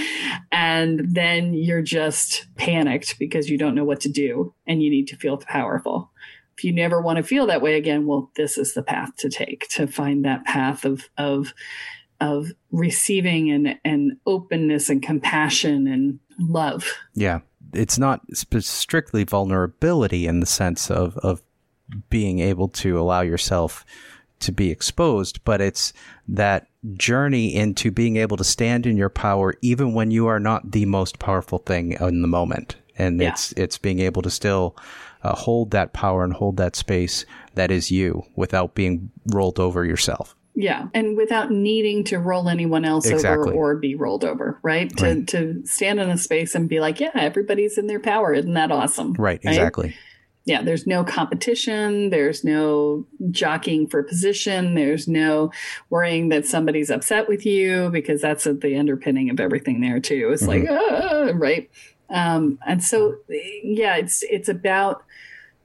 and 0.52 1.02
then 1.14 1.54
you're 1.54 1.82
just 1.82 2.48
panicked 2.56 3.20
because 3.20 3.50
you 3.50 3.58
don't 3.58 3.76
know 3.76 3.84
what 3.84 4.02
to 4.02 4.10
do 4.10 4.54
and 4.66 4.82
you 4.82 4.90
need 4.90 5.08
to 5.08 5.18
feel 5.18 5.38
powerful. 5.38 6.12
If 6.58 6.64
you 6.64 6.74
never 6.74 7.02
want 7.02 7.18
to 7.18 7.24
feel 7.24 7.46
that 7.48 7.62
way 7.62 7.76
again, 7.76 8.08
well, 8.08 8.32
this 8.36 8.58
is 8.58 8.74
the 8.74 8.82
path 8.82 9.16
to 9.18 9.30
take 9.30 9.68
to 9.70 9.86
find 9.86 10.26
that 10.26 10.46
path 10.46 10.86
of 10.86 11.08
of 11.18 11.54
of 12.20 12.52
receiving 12.72 13.52
and 13.52 13.80
and 13.86 14.18
openness 14.26 14.90
and 14.90 15.04
compassion 15.04 15.88
and 15.88 16.20
love. 16.40 16.92
Yeah. 17.14 17.42
It's 17.74 18.00
not 18.00 18.22
sp- 18.34 18.64
strictly 18.64 19.24
vulnerability 19.24 20.26
in 20.26 20.40
the 20.40 20.46
sense 20.46 20.90
of, 20.90 21.18
of 21.18 21.42
being 22.10 22.40
able 22.40 22.70
to 22.70 23.00
allow 23.00 23.22
yourself 23.22 23.86
to 24.40 24.52
be 24.52 24.70
exposed, 24.72 25.44
but 25.44 25.62
it's 25.62 25.94
that 26.28 26.68
journey 26.96 27.56
into 27.56 27.92
being 27.92 28.18
able 28.18 28.38
to 28.38 28.44
stand 28.44 28.86
in 28.86 28.96
your 28.98 29.10
power 29.10 29.56
even 29.62 29.94
when 29.94 30.12
you 30.12 30.28
are 30.28 30.40
not 30.40 30.72
the 30.72 30.86
most 30.86 31.20
powerful 31.20 31.58
thing 31.60 31.94
in 31.94 32.22
the 32.22 32.28
moment. 32.28 32.76
And 32.98 33.20
Yeah. 33.22 33.30
it's 33.32 33.52
it's 33.54 33.78
being 33.78 34.00
able 34.00 34.22
to 34.22 34.30
still 34.30 34.76
uh, 35.24 35.36
hold 35.36 35.72
that 35.72 35.94
power 35.94 36.24
and 36.24 36.34
hold 36.34 36.58
that 36.58 36.76
space 36.76 37.26
that 37.56 37.72
is 37.72 37.92
you 37.92 38.24
without 38.36 38.76
being 38.76 39.12
rolled 39.34 39.60
over 39.60 39.84
yourself. 39.86 40.36
Yeah, 40.60 40.88
and 40.96 41.16
without 41.16 41.52
needing 41.52 42.04
to 42.06 42.18
roll 42.18 42.50
anyone 42.50 42.84
else 42.86 43.06
Exactly. 43.06 43.50
over 43.50 43.54
or 43.54 43.76
be 43.76 43.94
rolled 43.94 44.24
over, 44.24 44.58
right? 44.64 44.90
To 44.98 45.04
Right. 45.06 45.28
to 45.28 45.62
stand 45.66 46.00
in 46.00 46.10
a 46.10 46.18
space 46.18 46.56
and 46.56 46.68
be 46.68 46.80
like, 46.80 47.00
yeah, 47.00 47.12
everybody's 47.14 47.78
in 47.78 47.86
their 47.86 48.00
power. 48.00 48.34
Isn't 48.34 48.54
that 48.54 48.72
awesome? 48.72 49.14
Right, 49.14 49.40
exactly. 49.44 49.96
Yeah, 50.48 50.62
there's 50.62 50.88
no 50.88 51.04
competition. 51.04 52.10
There's 52.10 52.46
no 52.46 53.06
jockeying 53.32 53.88
for 53.88 54.02
position. 54.02 54.76
There's 54.76 55.06
no 55.06 55.52
worrying 55.90 56.30
that 56.30 56.46
somebody's 56.46 56.90
upset 56.90 57.28
with 57.28 57.46
you 57.46 57.90
because 57.90 58.22
that's 58.22 58.48
at 58.48 58.62
the 58.62 58.78
underpinning 58.78 59.30
of 59.30 59.42
everything 59.42 59.82
there 59.82 60.00
too. 60.00 60.30
It's 60.32 60.48
like, 60.48 60.64
ah, 60.70 61.32
right. 61.36 61.70
Um, 62.10 62.60
and 62.66 62.82
so, 62.82 63.18
yeah, 63.62 63.98
it's 63.98 64.24
it's 64.24 64.48
about 64.48 65.04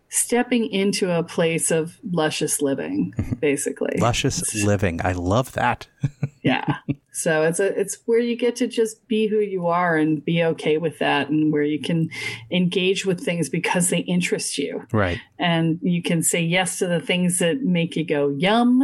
stepping 0.09 0.67
into 0.67 1.17
a 1.17 1.23
place 1.23 1.71
of 1.71 2.01
luscious 2.11 2.61
living, 2.61 3.15
basically. 3.39 4.01
Luscious 4.01 4.65
living. 4.65 5.01
I 5.05 5.13
love 5.13 5.53
that. 5.53 5.87
yeah. 6.43 6.79
So 7.13 7.43
it's 7.43 7.61
a 7.61 7.79
it's 7.79 7.99
where 8.07 8.19
you 8.19 8.37
get 8.37 8.57
to 8.57 8.67
just 8.67 9.07
be 9.07 9.27
who 9.27 9.39
you 9.39 9.67
are 9.67 9.97
and 9.97 10.25
be 10.25 10.43
okay 10.45 10.79
with 10.79 10.99
that, 10.99 11.29
and 11.29 11.53
where 11.53 11.63
you 11.63 11.81
can 11.81 12.11
engage 12.51 13.05
with 13.05 13.21
things 13.21 13.49
because 13.49 13.91
they 13.91 13.99
interest 13.99 14.59
you 14.59 14.87
Right. 14.93 15.21
and 15.39 15.79
you 15.83 16.03
can 16.03 16.23
say 16.23 16.41
yes 16.41 16.79
to 16.79 16.87
the 16.87 17.01
things 17.01 17.39
that 17.39 17.63
make 17.63 17.97
you 17.97 18.05
go 18.05 18.31
yum 18.31 18.83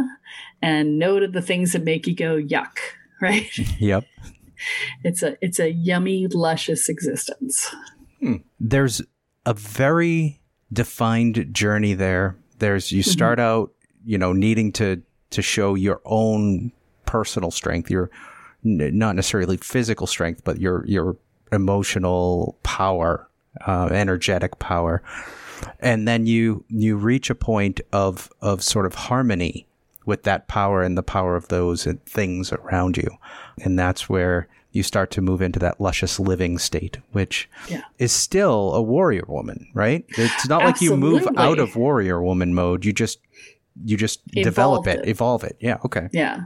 and 0.61 0.99
no 0.99 1.19
to 1.19 1.27
the 1.27 1.41
things 1.41 1.73
that 1.73 1.83
make 1.83 2.05
you 2.07 2.15
go 2.15 2.37
yuck 2.37 2.77
right 3.21 3.49
Yep. 3.79 4.05
it's 5.03 5.23
a 5.23 5.37
it's 5.41 5.59
a 5.59 5.71
yummy 5.71 6.27
luscious 6.27 6.87
existence 6.87 7.73
hmm. 8.19 8.35
there's 8.59 9.01
a 9.45 9.53
very 9.53 10.39
defined 10.71 11.53
journey 11.53 11.93
there. 11.93 12.37
There's 12.59 12.91
you 12.91 13.01
mm-hmm. 13.01 13.11
start 13.11 13.39
out, 13.39 13.71
you 14.05 14.17
know, 14.17 14.33
needing 14.33 14.71
to 14.73 15.01
to 15.31 15.41
show 15.41 15.75
your 15.75 16.01
own 16.05 16.71
personal 17.09 17.49
strength, 17.51 17.89
your 17.89 18.09
not 18.63 19.15
necessarily 19.15 19.57
physical 19.57 20.05
strength, 20.05 20.43
but 20.43 20.59
your 20.61 20.85
your 20.85 21.15
emotional 21.51 22.55
power, 22.63 23.27
uh, 23.65 23.87
energetic 23.91 24.59
power. 24.59 25.01
and 25.81 26.07
then 26.07 26.25
you 26.25 26.63
you 26.69 26.95
reach 26.95 27.29
a 27.29 27.35
point 27.35 27.81
of 27.91 28.29
of 28.41 28.63
sort 28.63 28.85
of 28.85 28.93
harmony 28.95 29.65
with 30.05 30.23
that 30.23 30.47
power 30.47 30.81
and 30.83 30.97
the 30.97 31.03
power 31.03 31.35
of 31.35 31.47
those 31.49 31.85
things 32.05 32.53
around 32.53 32.95
you, 32.97 33.09
and 33.63 33.77
that's 33.77 34.07
where 34.09 34.47
you 34.71 34.83
start 34.83 35.09
to 35.11 35.21
move 35.21 35.41
into 35.41 35.57
that 35.59 35.81
luscious 35.81 36.19
living 36.19 36.57
state, 36.59 36.97
which 37.11 37.49
Yeah. 37.67 37.81
is 37.97 38.11
still 38.11 38.73
a 38.75 38.81
warrior 38.83 39.25
woman, 39.27 39.67
right? 39.73 40.05
It's 40.09 40.47
not 40.47 40.63
like 40.63 40.79
you 40.79 40.95
move 40.95 41.27
out 41.37 41.57
of 41.59 41.75
warrior 41.75 42.21
woman 42.21 42.53
mode. 42.53 42.85
You 42.85 42.93
just 42.93 43.17
you 43.83 43.97
just 43.97 44.25
develop 44.27 44.87
it, 44.87 44.99
it. 44.99 45.07
evolve 45.07 45.43
it. 45.43 45.57
Yeah. 45.59 45.77
Okay. 45.85 46.09
Yeah. 46.11 46.41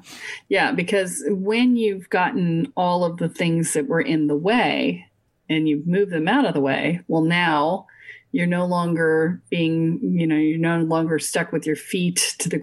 Yeah. 0.49 0.71
Because 0.71 1.23
when 1.27 1.75
you've 1.75 2.09
gotten 2.09 2.71
all 2.75 3.03
of 3.03 3.17
the 3.17 3.29
things 3.29 3.73
that 3.73 3.87
were 3.87 4.01
in 4.01 4.27
the 4.27 4.35
way 4.35 5.05
and 5.49 5.67
you've 5.67 5.87
moved 5.87 6.11
them 6.11 6.27
out 6.27 6.45
of 6.45 6.53
the 6.53 6.61
way, 6.61 7.01
well, 7.07 7.23
now 7.23 7.87
you're 8.31 8.47
no 8.47 8.65
longer 8.65 9.41
being, 9.49 9.99
you 10.01 10.25
know, 10.25 10.35
you're 10.35 10.57
no 10.57 10.79
longer 10.79 11.19
stuck 11.19 11.51
with 11.51 11.67
your 11.67 11.75
feet 11.75 12.35
to 12.39 12.49
the 12.49 12.61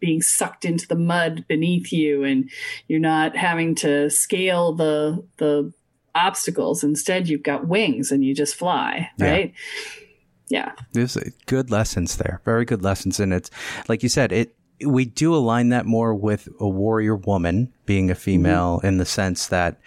being 0.00 0.22
sucked 0.22 0.64
into 0.64 0.88
the 0.88 0.96
mud 0.96 1.44
beneath 1.48 1.92
you 1.92 2.24
and 2.24 2.50
you're 2.88 3.00
not 3.00 3.36
having 3.36 3.74
to 3.76 4.10
scale 4.10 4.72
the, 4.72 5.24
the, 5.38 5.72
obstacles 6.16 6.84
instead 6.84 7.28
you've 7.28 7.42
got 7.42 7.66
wings 7.66 8.12
and 8.12 8.24
you 8.24 8.32
just 8.32 8.54
fly 8.54 9.10
right 9.18 9.52
yeah 9.52 10.03
There's 10.92 11.16
uh, 11.16 11.30
good 11.46 11.70
lessons 11.70 12.16
there. 12.16 12.40
Very 12.44 12.64
good 12.64 12.82
lessons. 12.82 13.20
And 13.20 13.32
it's 13.32 13.50
like 13.88 14.02
you 14.02 14.08
said, 14.08 14.32
it 14.32 14.56
we 14.84 15.04
do 15.04 15.34
align 15.34 15.68
that 15.70 15.86
more 15.86 16.14
with 16.14 16.48
a 16.60 16.68
warrior 16.68 17.16
woman 17.16 17.72
being 17.86 18.10
a 18.10 18.14
female 18.14 18.80
in 18.82 18.98
the 18.98 19.04
sense 19.04 19.46
that 19.48 19.80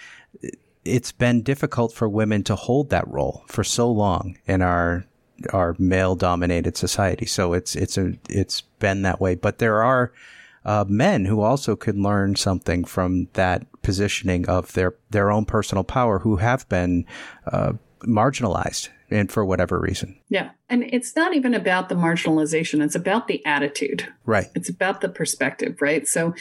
it's 0.86 1.12
been 1.12 1.42
difficult 1.42 1.94
for 1.94 2.08
women 2.08 2.44
to 2.44 2.56
hold 2.56 2.90
that 2.90 3.08
role 3.08 3.44
for 3.48 3.64
so 3.64 3.92
long 3.92 4.38
in 4.46 4.62
our 4.62 5.06
our 5.54 5.76
male 5.78 6.16
dominated 6.16 6.78
society. 6.78 7.26
So 7.26 7.54
it's 7.54 7.76
it's 7.76 7.98
a 7.98 8.14
it's 8.30 8.62
been 8.62 9.02
that 9.04 9.20
way. 9.20 9.36
But 9.36 9.60
there 9.60 9.84
are 9.84 10.12
uh, 10.66 10.86
men 10.88 11.26
who 11.26 11.42
also 11.42 11.76
could 11.76 11.98
learn 11.98 12.36
something 12.36 12.84
from 12.84 13.28
that 13.34 13.66
positioning 13.82 14.48
of 14.50 14.74
their 14.74 14.96
their 15.12 15.32
own 15.32 15.46
personal 15.46 15.84
power 15.84 16.20
who 16.20 16.38
have 16.38 16.68
been 16.70 17.06
uh, 17.46 17.74
marginalized 18.02 18.90
and 19.10 19.32
for 19.32 19.46
whatever 19.46 19.80
reason. 19.80 20.18
yeah 20.30 20.50
and 20.70 20.84
it's 20.84 21.16
not 21.16 21.34
even 21.34 21.54
about 21.54 21.88
the 21.90 21.96
marginalization 21.96 22.84
it's 22.84 22.96
about 22.96 23.28
the 23.28 23.44
attitude 23.46 24.08
Right. 24.26 24.48
it's 24.56 24.70
about 24.70 25.02
the 25.02 25.10
perspective 25.10 25.82
right 25.82 26.08
so 26.08 26.34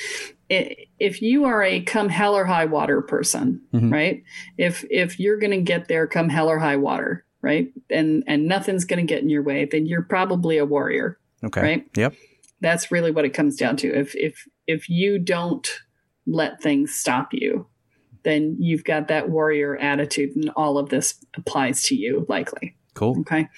if 0.49 1.21
you 1.23 1.45
are 1.45 1.63
a 1.63 1.81
come 1.83 2.09
hell 2.09 2.37
or 2.37 2.45
high 2.45 2.65
water 2.67 3.01
person 3.03 3.61
Mhm. 3.73 3.93
right 3.93 4.23
if 4.59 4.85
if 4.91 5.19
you're 5.21 5.39
going 5.39 5.51
to 5.53 5.61
get 5.63 5.89
there 5.89 6.07
come 6.07 6.29
hell 6.29 6.49
or 6.51 6.59
high 6.59 6.77
water 6.77 7.25
right 7.43 7.73
and 7.91 8.25
and 8.27 8.47
nothing's 8.47 8.85
going 8.85 9.05
to 9.05 9.15
get 9.15 9.23
in 9.23 9.29
your 9.31 9.43
way 9.43 9.65
then 9.65 9.87
you're 9.87 10.03
probably 10.03 10.59
a 10.59 10.65
warrior 10.65 11.19
Okay. 11.45 11.61
Right. 11.63 11.87
Yep. 11.97 12.15
that's 12.61 12.91
really 12.91 13.11
what 13.11 13.25
it 13.25 13.31
comes 13.35 13.57
down 13.57 13.77
to 13.79 13.89
if 13.89 14.15
if 14.17 14.47
if 14.67 14.89
you 14.89 15.19
don't 15.19 15.69
let 16.27 16.61
things 16.61 16.93
stop 16.95 17.29
you 17.33 17.67
then 18.27 18.57
you've 18.59 18.85
got 18.85 19.09
that 19.09 19.31
warrior 19.31 19.77
attitude 19.77 20.37
and 20.37 20.51
all 20.57 20.77
of 20.77 20.91
this 20.91 21.15
applies 21.37 21.83
to 21.85 21.95
you 21.95 22.27
likely 22.29 22.77
Cool. 22.97 23.21
Okay. 23.21 23.49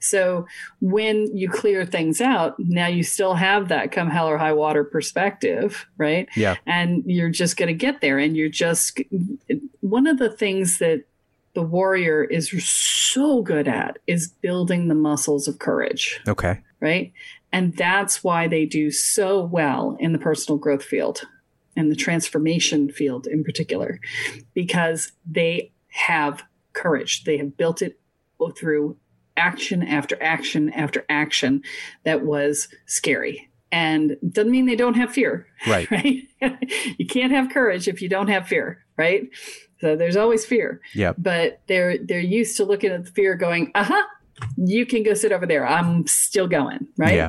So 0.00 0.46
when 0.80 1.34
you 1.34 1.48
clear 1.48 1.86
things 1.86 2.20
out, 2.20 2.54
now 2.58 2.88
you 2.88 3.02
still 3.02 3.34
have 3.34 3.68
that 3.68 3.90
come 3.90 4.10
hell 4.10 4.28
or 4.28 4.36
high 4.36 4.52
water 4.52 4.84
perspective, 4.84 5.86
right? 5.96 6.28
Yeah. 6.36 6.56
And 6.66 7.02
you're 7.06 7.30
just 7.30 7.56
going 7.56 7.68
to 7.68 7.74
get 7.74 8.02
there. 8.02 8.18
And 8.18 8.36
you're 8.36 8.50
just 8.50 9.00
one 9.80 10.06
of 10.06 10.18
the 10.18 10.28
things 10.28 10.78
that 10.78 11.04
the 11.54 11.62
warrior 11.62 12.22
is 12.22 12.50
so 12.62 13.40
good 13.40 13.66
at 13.66 13.98
is 14.06 14.28
building 14.28 14.88
the 14.88 14.94
muscles 14.94 15.48
of 15.48 15.58
courage, 15.58 16.20
Okay. 16.28 16.60
right? 16.80 17.12
And 17.50 17.74
that's 17.76 18.22
why 18.22 18.46
they 18.46 18.66
do 18.66 18.90
so 18.90 19.42
well 19.42 19.96
in 20.00 20.12
the 20.12 20.18
personal 20.18 20.58
growth 20.58 20.84
field 20.84 21.22
and 21.76 21.90
the 21.90 21.96
transformation 21.96 22.90
field 22.90 23.26
in 23.26 23.44
particular, 23.44 23.98
because 24.54 25.12
they 25.26 25.72
have 25.88 26.42
courage. 26.72 27.24
They 27.24 27.36
have 27.38 27.56
built 27.56 27.82
it 27.82 27.98
through 28.56 28.96
action 29.36 29.82
after 29.82 30.20
action 30.22 30.70
after 30.70 31.04
action 31.08 31.62
that 32.04 32.24
was 32.24 32.68
scary. 32.86 33.48
And 33.70 34.16
doesn't 34.28 34.50
mean 34.50 34.66
they 34.66 34.76
don't 34.76 34.94
have 34.94 35.12
fear, 35.12 35.46
Right. 35.66 35.90
right? 35.90 36.22
you 36.98 37.06
can't 37.06 37.32
have 37.32 37.48
courage 37.50 37.88
if 37.88 38.02
you 38.02 38.08
don't 38.08 38.28
have 38.28 38.46
fear, 38.46 38.84
right? 38.98 39.28
So 39.80 39.96
there's 39.96 40.16
always 40.16 40.44
fear. 40.44 40.80
Yeah. 40.94 41.14
But 41.16 41.62
they're 41.68 41.96
they're 41.98 42.20
used 42.20 42.56
to 42.58 42.64
looking 42.64 42.90
at 42.90 43.04
the 43.04 43.10
fear 43.10 43.34
going, 43.34 43.72
uh-huh, 43.74 44.02
you 44.56 44.84
can 44.84 45.02
go 45.02 45.14
sit 45.14 45.32
over 45.32 45.46
there. 45.46 45.66
I'm 45.66 46.06
still 46.06 46.46
going, 46.46 46.86
right? 46.98 47.14
Yeah. 47.14 47.28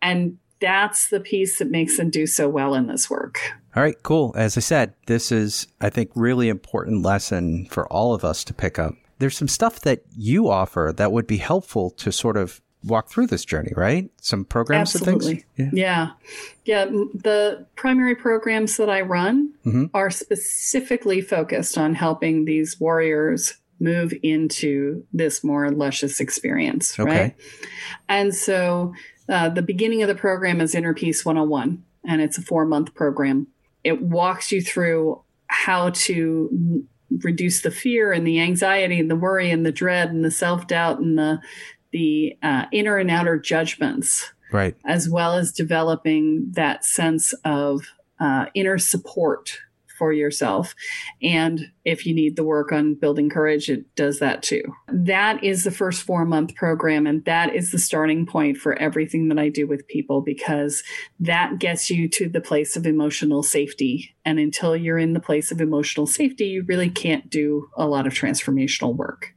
And 0.00 0.38
that's 0.60 1.08
the 1.10 1.20
piece 1.20 1.58
that 1.58 1.70
makes 1.70 1.96
them 1.96 2.10
do 2.10 2.26
so 2.26 2.48
well 2.48 2.74
in 2.74 2.86
this 2.86 3.10
work. 3.10 3.38
All 3.76 3.82
right. 3.82 4.00
Cool. 4.02 4.32
As 4.36 4.56
I 4.56 4.60
said, 4.60 4.94
this 5.06 5.32
is, 5.32 5.66
I 5.80 5.90
think, 5.90 6.10
really 6.14 6.48
important 6.48 7.02
lesson 7.02 7.66
for 7.66 7.86
all 7.92 8.14
of 8.14 8.24
us 8.24 8.44
to 8.44 8.54
pick 8.54 8.78
up. 8.78 8.94
There's 9.18 9.36
some 9.36 9.48
stuff 9.48 9.80
that 9.80 10.02
you 10.16 10.48
offer 10.48 10.92
that 10.96 11.12
would 11.12 11.26
be 11.26 11.36
helpful 11.38 11.90
to 11.90 12.12
sort 12.12 12.36
of 12.36 12.60
walk 12.84 13.08
through 13.08 13.26
this 13.28 13.44
journey, 13.44 13.72
right? 13.76 14.10
Some 14.20 14.44
programs 14.44 14.94
and 14.94 15.02
Absolutely. 15.08 15.44
things. 15.56 15.72
Yeah. 15.74 16.10
Yeah. 16.66 16.82
m- 16.82 17.10
The 17.14 17.66
primary 17.76 18.14
programs 18.14 18.76
that 18.76 18.90
I 18.90 19.00
run 19.00 19.54
Mhm. 19.64 19.90
are 19.94 20.10
specifically 20.10 21.20
focused 21.20 21.78
on 21.78 21.94
helping 21.94 22.44
these 22.44 22.78
warriors 22.78 23.54
move 23.80 24.12
into 24.22 25.04
this 25.12 25.42
more 25.42 25.70
luscious 25.70 26.20
experience. 26.20 26.98
Okay. 27.00 27.10
Right. 27.10 27.34
And 28.08 28.34
so 28.34 28.92
uh, 29.28 29.48
the 29.48 29.62
beginning 29.62 30.02
of 30.02 30.08
the 30.08 30.14
program 30.14 30.60
is 30.60 30.74
Inner 30.74 30.94
Peace 30.94 31.24
101, 31.24 31.82
and 32.06 32.20
it's 32.20 32.38
a 32.38 32.42
four 32.42 32.64
month 32.64 32.94
program. 32.94 33.46
It 33.82 34.02
walks 34.02 34.52
you 34.52 34.62
through 34.62 35.22
how 35.46 35.90
to 35.90 36.86
reduce 37.22 37.62
the 37.62 37.70
fear 37.70 38.12
and 38.12 38.26
the 38.26 38.40
anxiety 38.40 38.98
and 38.98 39.10
the 39.10 39.16
worry 39.16 39.50
and 39.50 39.64
the 39.64 39.72
dread 39.72 40.10
and 40.10 40.24
the 40.24 40.30
self 40.30 40.66
doubt 40.66 40.98
and 40.98 41.18
the 41.18 41.40
the 41.92 42.36
uh, 42.42 42.64
inner 42.72 42.96
and 42.98 43.10
outer 43.10 43.38
judgments 43.38 44.32
Right. 44.50 44.74
as 44.84 45.08
well 45.08 45.34
as 45.34 45.52
developing 45.52 46.50
that 46.52 46.84
sense 46.84 47.32
of 47.44 47.82
uh, 48.18 48.46
inner 48.54 48.78
support 48.78 49.58
for 50.04 50.12
yourself. 50.12 50.74
And 51.22 51.72
if 51.86 52.04
you 52.04 52.14
need 52.14 52.36
the 52.36 52.44
work 52.44 52.72
on 52.72 52.94
building 52.94 53.30
courage, 53.30 53.70
it 53.70 53.86
does 53.96 54.18
that 54.18 54.42
too. 54.42 54.62
That 54.92 55.42
is 55.42 55.64
the 55.64 55.70
first 55.70 56.02
four 56.02 56.26
month 56.26 56.54
program. 56.54 57.06
And 57.06 57.24
that 57.24 57.54
is 57.54 57.72
the 57.72 57.78
starting 57.78 58.26
point 58.26 58.58
for 58.58 58.74
everything 58.74 59.28
that 59.28 59.38
I 59.38 59.48
do 59.48 59.66
with 59.66 59.88
people 59.88 60.20
because 60.20 60.82
that 61.20 61.58
gets 61.58 61.88
you 61.90 62.06
to 62.10 62.28
the 62.28 62.42
place 62.42 62.76
of 62.76 62.84
emotional 62.84 63.42
safety. 63.42 64.14
And 64.26 64.38
until 64.38 64.76
you're 64.76 64.98
in 64.98 65.14
the 65.14 65.20
place 65.20 65.50
of 65.50 65.62
emotional 65.62 66.06
safety, 66.06 66.48
you 66.48 66.64
really 66.68 66.90
can't 66.90 67.30
do 67.30 67.70
a 67.74 67.86
lot 67.86 68.06
of 68.06 68.12
transformational 68.12 68.94
work. 68.94 69.32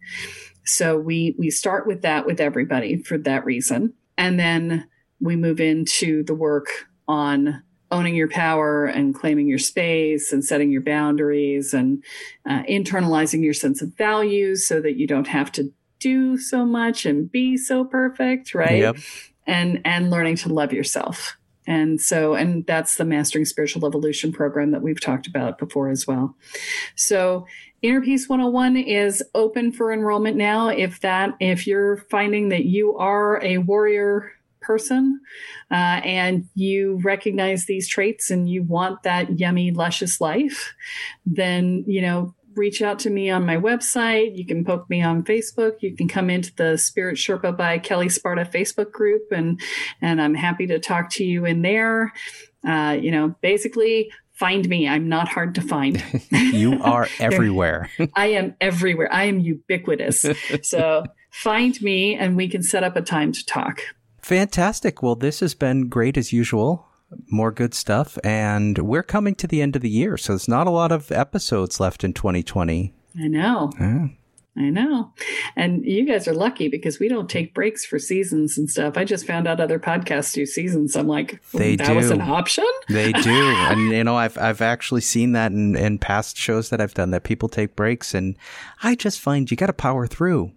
So 0.66 0.98
we 0.98 1.34
we 1.40 1.50
start 1.50 1.88
with 1.88 2.02
that 2.02 2.26
with 2.26 2.42
everybody 2.42 3.02
for 3.04 3.18
that 3.20 3.46
reason. 3.46 3.94
And 4.18 4.38
then 4.38 4.90
we 5.22 5.38
move 5.38 5.62
into 5.62 6.24
the 6.24 6.36
work 6.36 6.68
on 7.08 7.64
owning 7.92 8.16
your 8.16 8.28
power 8.28 8.86
and 8.86 9.16
claiming 9.16 9.48
your 9.48 9.60
space 9.60 10.34
and 10.34 10.44
setting 10.44 10.72
your 10.72 10.82
boundaries 10.82 11.74
and 11.74 12.04
uh, 12.48 12.64
internalizing 12.64 13.44
your 13.44 13.54
sense 13.54 13.82
of 13.82 13.96
values 13.98 14.68
so 14.68 14.82
that 14.82 14.98
you 14.98 15.08
don't 15.08 15.28
have 15.28 15.52
to 15.54 15.72
do 16.00 16.38
so 16.38 16.66
much 16.66 17.06
and 17.06 17.32
be 17.32 17.58
so 17.58 17.84
perfect 17.84 18.54
right? 18.54 18.80
Yep. 18.80 18.98
and 19.46 19.82
and 19.86 20.10
learning 20.10 20.36
to 20.38 20.50
love 20.50 20.74
yourself. 20.74 21.38
And 21.66 22.00
so 22.00 22.34
and 22.34 22.66
that's 22.66 22.96
the 22.96 23.06
mastering 23.06 23.46
spiritual 23.46 23.86
evolution 23.86 24.32
program 24.32 24.72
that 24.72 24.82
we've 24.82 25.02
talked 25.02 25.28
about 25.28 25.58
before 25.58 25.90
as 25.90 26.06
well. 26.08 26.36
So 26.96 27.46
inner 27.82 28.02
peace 28.02 28.30
101 28.30 28.78
is 28.78 29.24
open 29.36 29.72
for 29.72 29.92
enrollment 29.92 30.38
now. 30.38 30.70
If 30.70 31.02
that 31.02 31.36
if 31.40 31.68
you're 31.68 31.98
finding 32.10 32.50
that 32.50 32.66
you 32.66 32.96
are 32.98 33.44
a 33.44 33.58
warrior 33.60 34.32
person 34.68 35.20
uh, 35.72 36.02
and 36.04 36.46
you 36.54 37.00
recognize 37.04 37.66
these 37.66 37.88
traits 37.88 38.30
and 38.30 38.50
you 38.50 38.62
want 38.64 39.02
that 39.04 39.40
yummy 39.40 39.72
luscious 39.72 40.20
life 40.20 40.76
then 41.26 41.84
you 41.88 42.02
know 42.02 42.36
reach 42.56 42.82
out 42.82 43.00
to 43.00 43.10
me 43.10 43.30
on 43.30 43.46
my 43.46 43.56
website 43.56 44.38
you 44.38 44.46
can 44.46 44.66
poke 44.66 44.90
me 44.90 45.02
on 45.02 45.24
facebook 45.24 45.74
you 45.80 45.96
can 45.96 46.08
come 46.08 46.30
into 46.30 46.54
the 46.56 46.78
spirit 46.78 47.16
sherpa 47.16 47.56
by 47.56 47.78
kelle 47.80 48.10
sparta 48.10 48.44
facebook 48.44 48.92
group 48.92 49.24
and 49.32 49.62
and 50.02 50.22
i'm 50.22 50.34
happy 50.34 50.68
to 50.68 50.80
talk 50.80 51.10
to 51.10 51.24
you 51.24 51.46
in 51.46 51.62
there 51.62 52.12
uh, 52.68 52.98
you 53.00 53.12
know 53.12 53.34
basically 53.42 54.12
find 54.34 54.68
me 54.68 54.88
i'm 54.88 55.08
not 55.08 55.28
hard 55.28 55.56
to 55.56 55.62
find 55.62 56.04
You 56.58 56.82
are 56.82 57.08
everywhere. 57.20 57.90
I 58.16 58.28
am 58.28 58.56
everywhere. 58.60 59.12
I 59.12 59.26
am 59.26 59.40
ubiquitous. 59.40 60.26
so 60.64 61.04
find 61.32 61.80
me 61.82 62.16
and 62.16 62.36
we 62.36 62.48
can 62.48 62.64
set 62.64 62.84
up 62.84 62.96
a 62.96 63.02
time 63.02 63.32
to 63.32 63.46
talk. 63.46 63.82
Fantastic. 64.28 65.02
Well, 65.02 65.16
this 65.16 65.40
has 65.40 65.56
been 65.56 65.88
great 65.88 66.18
as 66.18 66.34
usual. 66.34 66.86
More 67.32 67.50
good 67.50 67.74
stuff. 67.74 68.18
And 68.26 68.78
we're 68.80 69.02
coming 69.02 69.36
to 69.36 69.48
the 69.48 69.62
end 69.62 69.78
of 69.78 69.82
the 69.82 69.90
year. 69.90 70.18
So 70.18 70.34
there's 70.34 70.50
not 70.50 70.68
a 70.68 70.70
lot 70.70 70.92
of 70.92 71.14
episodes 71.14 71.80
left 71.80 72.04
in 72.04 72.12
2020. 72.12 72.94
I 73.18 73.28
know. 73.30 73.72
Yeah. 73.80 74.08
I 74.58 74.70
know. 74.70 75.14
And 75.56 75.86
you 75.86 76.06
guys 76.06 76.28
are 76.28 76.34
lucky 76.34 76.68
because 76.68 77.00
we 77.00 77.08
don't 77.08 77.30
take 77.30 77.54
breaks 77.54 77.86
for 77.86 78.00
seasons 78.00 78.58
and 78.58 78.70
stuff. 78.70 78.98
I 78.98 79.06
just 79.06 79.26
found 79.26 79.48
out 79.48 79.62
other 79.62 79.80
podcasts 79.80 80.34
do 80.34 80.46
seasons. 80.46 80.98
I'm 80.98 81.08
like, 81.08 81.42
They 81.54 81.78
that 81.78 81.96
was 81.96 82.12
an 82.12 82.20
option? 82.20 82.66
They 82.90 83.14
do, 83.14 83.30
and 83.30 83.92
you 83.92 84.04
know, 84.04 84.18
I've 84.18 84.38
I've 84.38 84.62
actually 84.62 85.02
seen 85.02 85.34
that 85.34 85.52
in, 85.52 85.76
in 85.78 86.00
past 86.00 86.36
shows 86.38 86.70
that 86.70 86.82
I've 86.82 86.94
done 86.94 87.12
that 87.12 87.24
people 87.24 87.50
take 87.50 87.76
breaks, 87.76 88.14
and 88.14 88.36
I 88.82 88.96
just 88.96 89.20
find 89.22 89.50
you 89.50 89.56
got 89.56 89.68
to 89.68 89.74
power 89.74 90.08
through. 90.08 90.52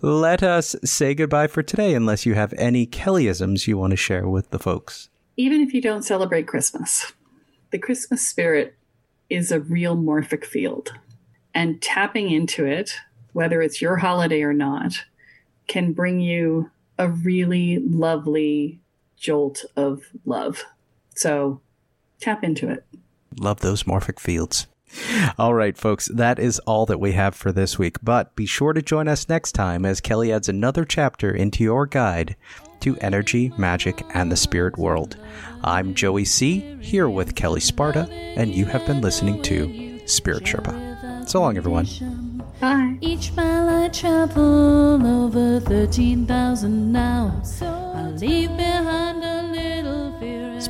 Let 0.00 0.42
us 0.42 0.76
say 0.84 1.14
goodbye 1.14 1.46
for 1.46 1.62
today, 1.62 1.94
unless 1.94 2.26
you 2.26 2.34
have 2.34 2.54
any 2.56 2.86
Kellyisms 2.86 3.66
you 3.66 3.76
want 3.78 3.90
to 3.90 3.96
share 3.96 4.28
with 4.28 4.50
the 4.50 4.58
folks. 4.58 5.08
Even 5.36 5.60
if 5.60 5.74
you 5.74 5.80
don't 5.80 6.02
celebrate 6.02 6.46
Christmas, 6.46 7.12
the 7.70 7.78
Christmas 7.78 8.26
spirit 8.26 8.76
is 9.28 9.50
a 9.50 9.60
real 9.60 9.96
morphic 9.96 10.44
field. 10.44 10.92
And 11.54 11.80
tapping 11.80 12.30
into 12.30 12.64
it, 12.64 12.92
whether 13.32 13.60
it's 13.62 13.82
your 13.82 13.96
holiday 13.96 14.42
or 14.42 14.52
not, 14.52 15.04
can 15.66 15.92
bring 15.92 16.20
you 16.20 16.70
a 16.98 17.08
really 17.08 17.78
lovely 17.78 18.80
jolt 19.16 19.64
of 19.76 20.04
love. 20.24 20.64
So 21.14 21.60
tap 22.20 22.44
into 22.44 22.68
it. 22.68 22.84
Love 23.38 23.60
those 23.60 23.84
morphic 23.84 24.20
fields. 24.20 24.66
All 25.38 25.54
right, 25.54 25.76
folks, 25.76 26.06
that 26.06 26.38
is 26.38 26.58
all 26.60 26.86
that 26.86 27.00
we 27.00 27.12
have 27.12 27.34
for 27.34 27.52
this 27.52 27.78
week. 27.78 27.98
But 28.02 28.34
be 28.36 28.46
sure 28.46 28.72
to 28.72 28.82
join 28.82 29.08
us 29.08 29.28
next 29.28 29.52
time 29.52 29.84
as 29.84 30.00
Kelle 30.00 30.32
adds 30.32 30.48
another 30.48 30.84
chapter 30.84 31.30
into 31.30 31.62
your 31.62 31.86
guide 31.86 32.36
to 32.80 32.96
energy, 32.98 33.52
magic, 33.56 34.04
and 34.14 34.30
the 34.30 34.36
spirit 34.36 34.76
world. 34.76 35.16
I'm 35.62 35.94
Joey 35.94 36.24
C., 36.24 36.76
here 36.80 37.08
with 37.08 37.34
Kelle 37.34 37.58
Sparta, 37.60 38.08
and 38.10 38.54
you 38.54 38.66
have 38.66 38.86
been 38.86 39.00
listening 39.00 39.40
to 39.42 40.00
Spirit 40.06 40.44
Sherpa. 40.44 41.28
So 41.28 41.40
long, 41.40 41.56
everyone. 41.56 41.86
Bye. 42.60 42.98
Each 43.00 43.32
mile 43.32 43.84
I 43.84 43.88
travel 43.88 45.06
over 45.06 45.60
13,000 45.60 46.92
now. 46.92 47.42
I 47.62 48.08
leave 48.10 48.56
behind 48.56 48.74
a 48.74 48.82
little 48.82 49.02
fear. 49.02 49.13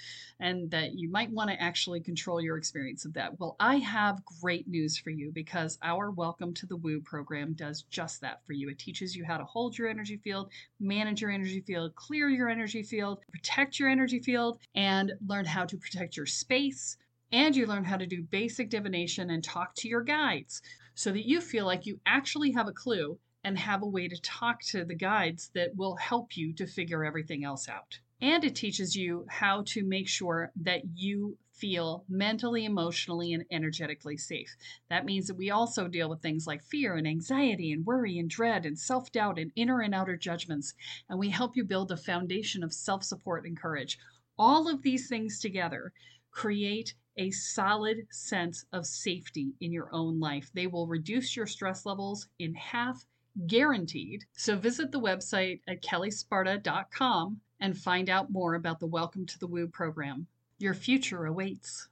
and 0.43 0.69
that 0.73 0.95
you 0.95 1.09
might 1.09 1.31
want 1.31 1.49
to 1.49 1.63
actually 1.63 2.01
control 2.01 2.41
your 2.41 2.59
experience 2.59 3.05
of 3.05 3.13
that. 3.15 3.39
Well, 3.39 3.55
I 3.61 3.77
have 3.77 4.25
great 4.41 4.67
news 4.67 4.99
for 4.99 5.11
you 5.11 5.31
because 5.31 5.79
our 5.85 6.11
Welcome 6.11 6.53
to 6.55 6.67
the 6.67 6.77
Woo 6.77 7.01
program 7.01 7.53
does 7.53 7.83
just 7.83 8.21
that 8.23 8.45
for 8.45 8.53
you. 8.53 8.69
It 8.69 8.81
teaches 8.81 9.15
you 9.15 9.25
how 9.25 9.37
to 9.37 9.45
hold 9.45 9.79
your 9.79 9.89
energy 9.89 10.17
field, 10.17 10.51
manage 10.81 11.23
your 11.23 11.31
energy 11.31 11.61
field, 11.61 11.95
clear 11.95 12.29
your 12.29 12.49
energy 12.49 12.83
field, 12.83 13.21
protect 13.31 13.79
your 13.79 13.89
energy 13.89 14.19
field, 14.19 14.59
and 14.75 15.13
learn 15.29 15.45
how 15.45 15.65
to 15.65 15.77
protect 15.77 16.17
your 16.17 16.27
space. 16.27 16.97
And 17.31 17.55
you 17.55 17.67
learn 17.67 17.85
how 17.85 17.97
to 17.97 18.07
do 18.07 18.23
basic 18.23 18.69
divination 18.69 19.31
and 19.31 19.45
talk 19.45 19.77
to 19.77 19.89
your 19.89 20.03
guides 20.03 20.61
so 20.97 21.13
that 21.13 21.29
you 21.29 21.41
feel 21.41 21.67
like 21.67 21.87
you 21.87 22.01
actually 22.05 22.51
have 22.51 22.67
a 22.67 22.73
clue 22.73 23.17
and 23.45 23.57
have 23.57 23.83
a 23.83 23.87
way 23.87 24.09
to 24.09 24.21
talk 24.21 24.61
to 24.63 24.85
the 24.85 24.95
guides 24.97 25.53
that 25.55 25.77
will 25.77 25.95
help 25.95 26.37
you 26.37 26.53
to 26.55 26.67
figure 26.67 27.05
everything 27.05 27.45
else 27.45 27.69
out. 27.69 28.01
And 28.23 28.45
it 28.45 28.55
teaches 28.55 28.95
you 28.95 29.27
how 29.29 29.65
to 29.67 29.85
make 29.85 30.07
sure 30.07 30.53
that 30.55 30.83
you 30.95 31.37
feel 31.53 32.05
mentally, 32.09 32.65
emotionally, 32.65 33.33
and 33.33 33.45
energetically 33.51 34.17
safe. 34.17 34.57
That 34.89 35.05
means 35.05 35.27
that 35.27 35.37
we 35.37 35.51
also 35.51 35.89
deal 35.89 36.09
with 36.09 36.23
things 36.23 36.47
like 36.47 36.63
fear 36.63 36.95
and 36.95 37.07
anxiety 37.07 37.73
and 37.73 37.85
worry 37.85 38.19
and 38.19 38.31
dread 38.31 38.65
and 38.65 38.79
self 38.79 39.11
doubt 39.11 39.41
and 39.41 39.51
inner 39.57 39.81
and 39.81 39.93
outer 39.93 40.17
judgments. 40.17 40.73
And 41.09 41.19
we 41.19 41.31
help 41.31 41.57
you 41.57 41.65
build 41.65 41.91
a 41.91 41.97
foundation 41.97 42.63
of 42.63 42.73
self 42.73 43.03
support 43.03 43.45
and 43.45 43.57
courage. 43.57 43.99
All 44.39 44.69
of 44.69 44.83
these 44.83 45.09
things 45.09 45.41
together 45.41 45.93
create 46.31 46.95
a 47.17 47.33
solid 47.33 48.07
sense 48.13 48.65
of 48.73 48.87
safety 48.87 49.53
in 49.61 49.73
your 49.73 49.93
own 49.93 50.21
life. 50.21 50.49
They 50.55 50.69
will 50.69 50.87
reduce 50.87 51.37
your 51.37 51.47
stress 51.47 51.85
levels 51.85 52.29
in 52.39 52.55
half, 52.55 53.05
guaranteed. 53.49 54.27
So 54.37 54.57
visit 54.57 54.93
the 54.93 55.01
website 55.01 55.61
at 55.67 55.83
kellesparta.com 55.83 57.41
and 57.62 57.79
find 57.79 58.11
out 58.11 58.31
more 58.31 58.57
about 58.57 58.81
the 58.81 58.87
Welcome 58.88 59.25
to 59.25 59.38
the 59.38 59.46
Woo 59.46 59.68
program. 59.68 60.27
Your 60.59 60.75
future 60.75 61.25
awaits. 61.27 61.88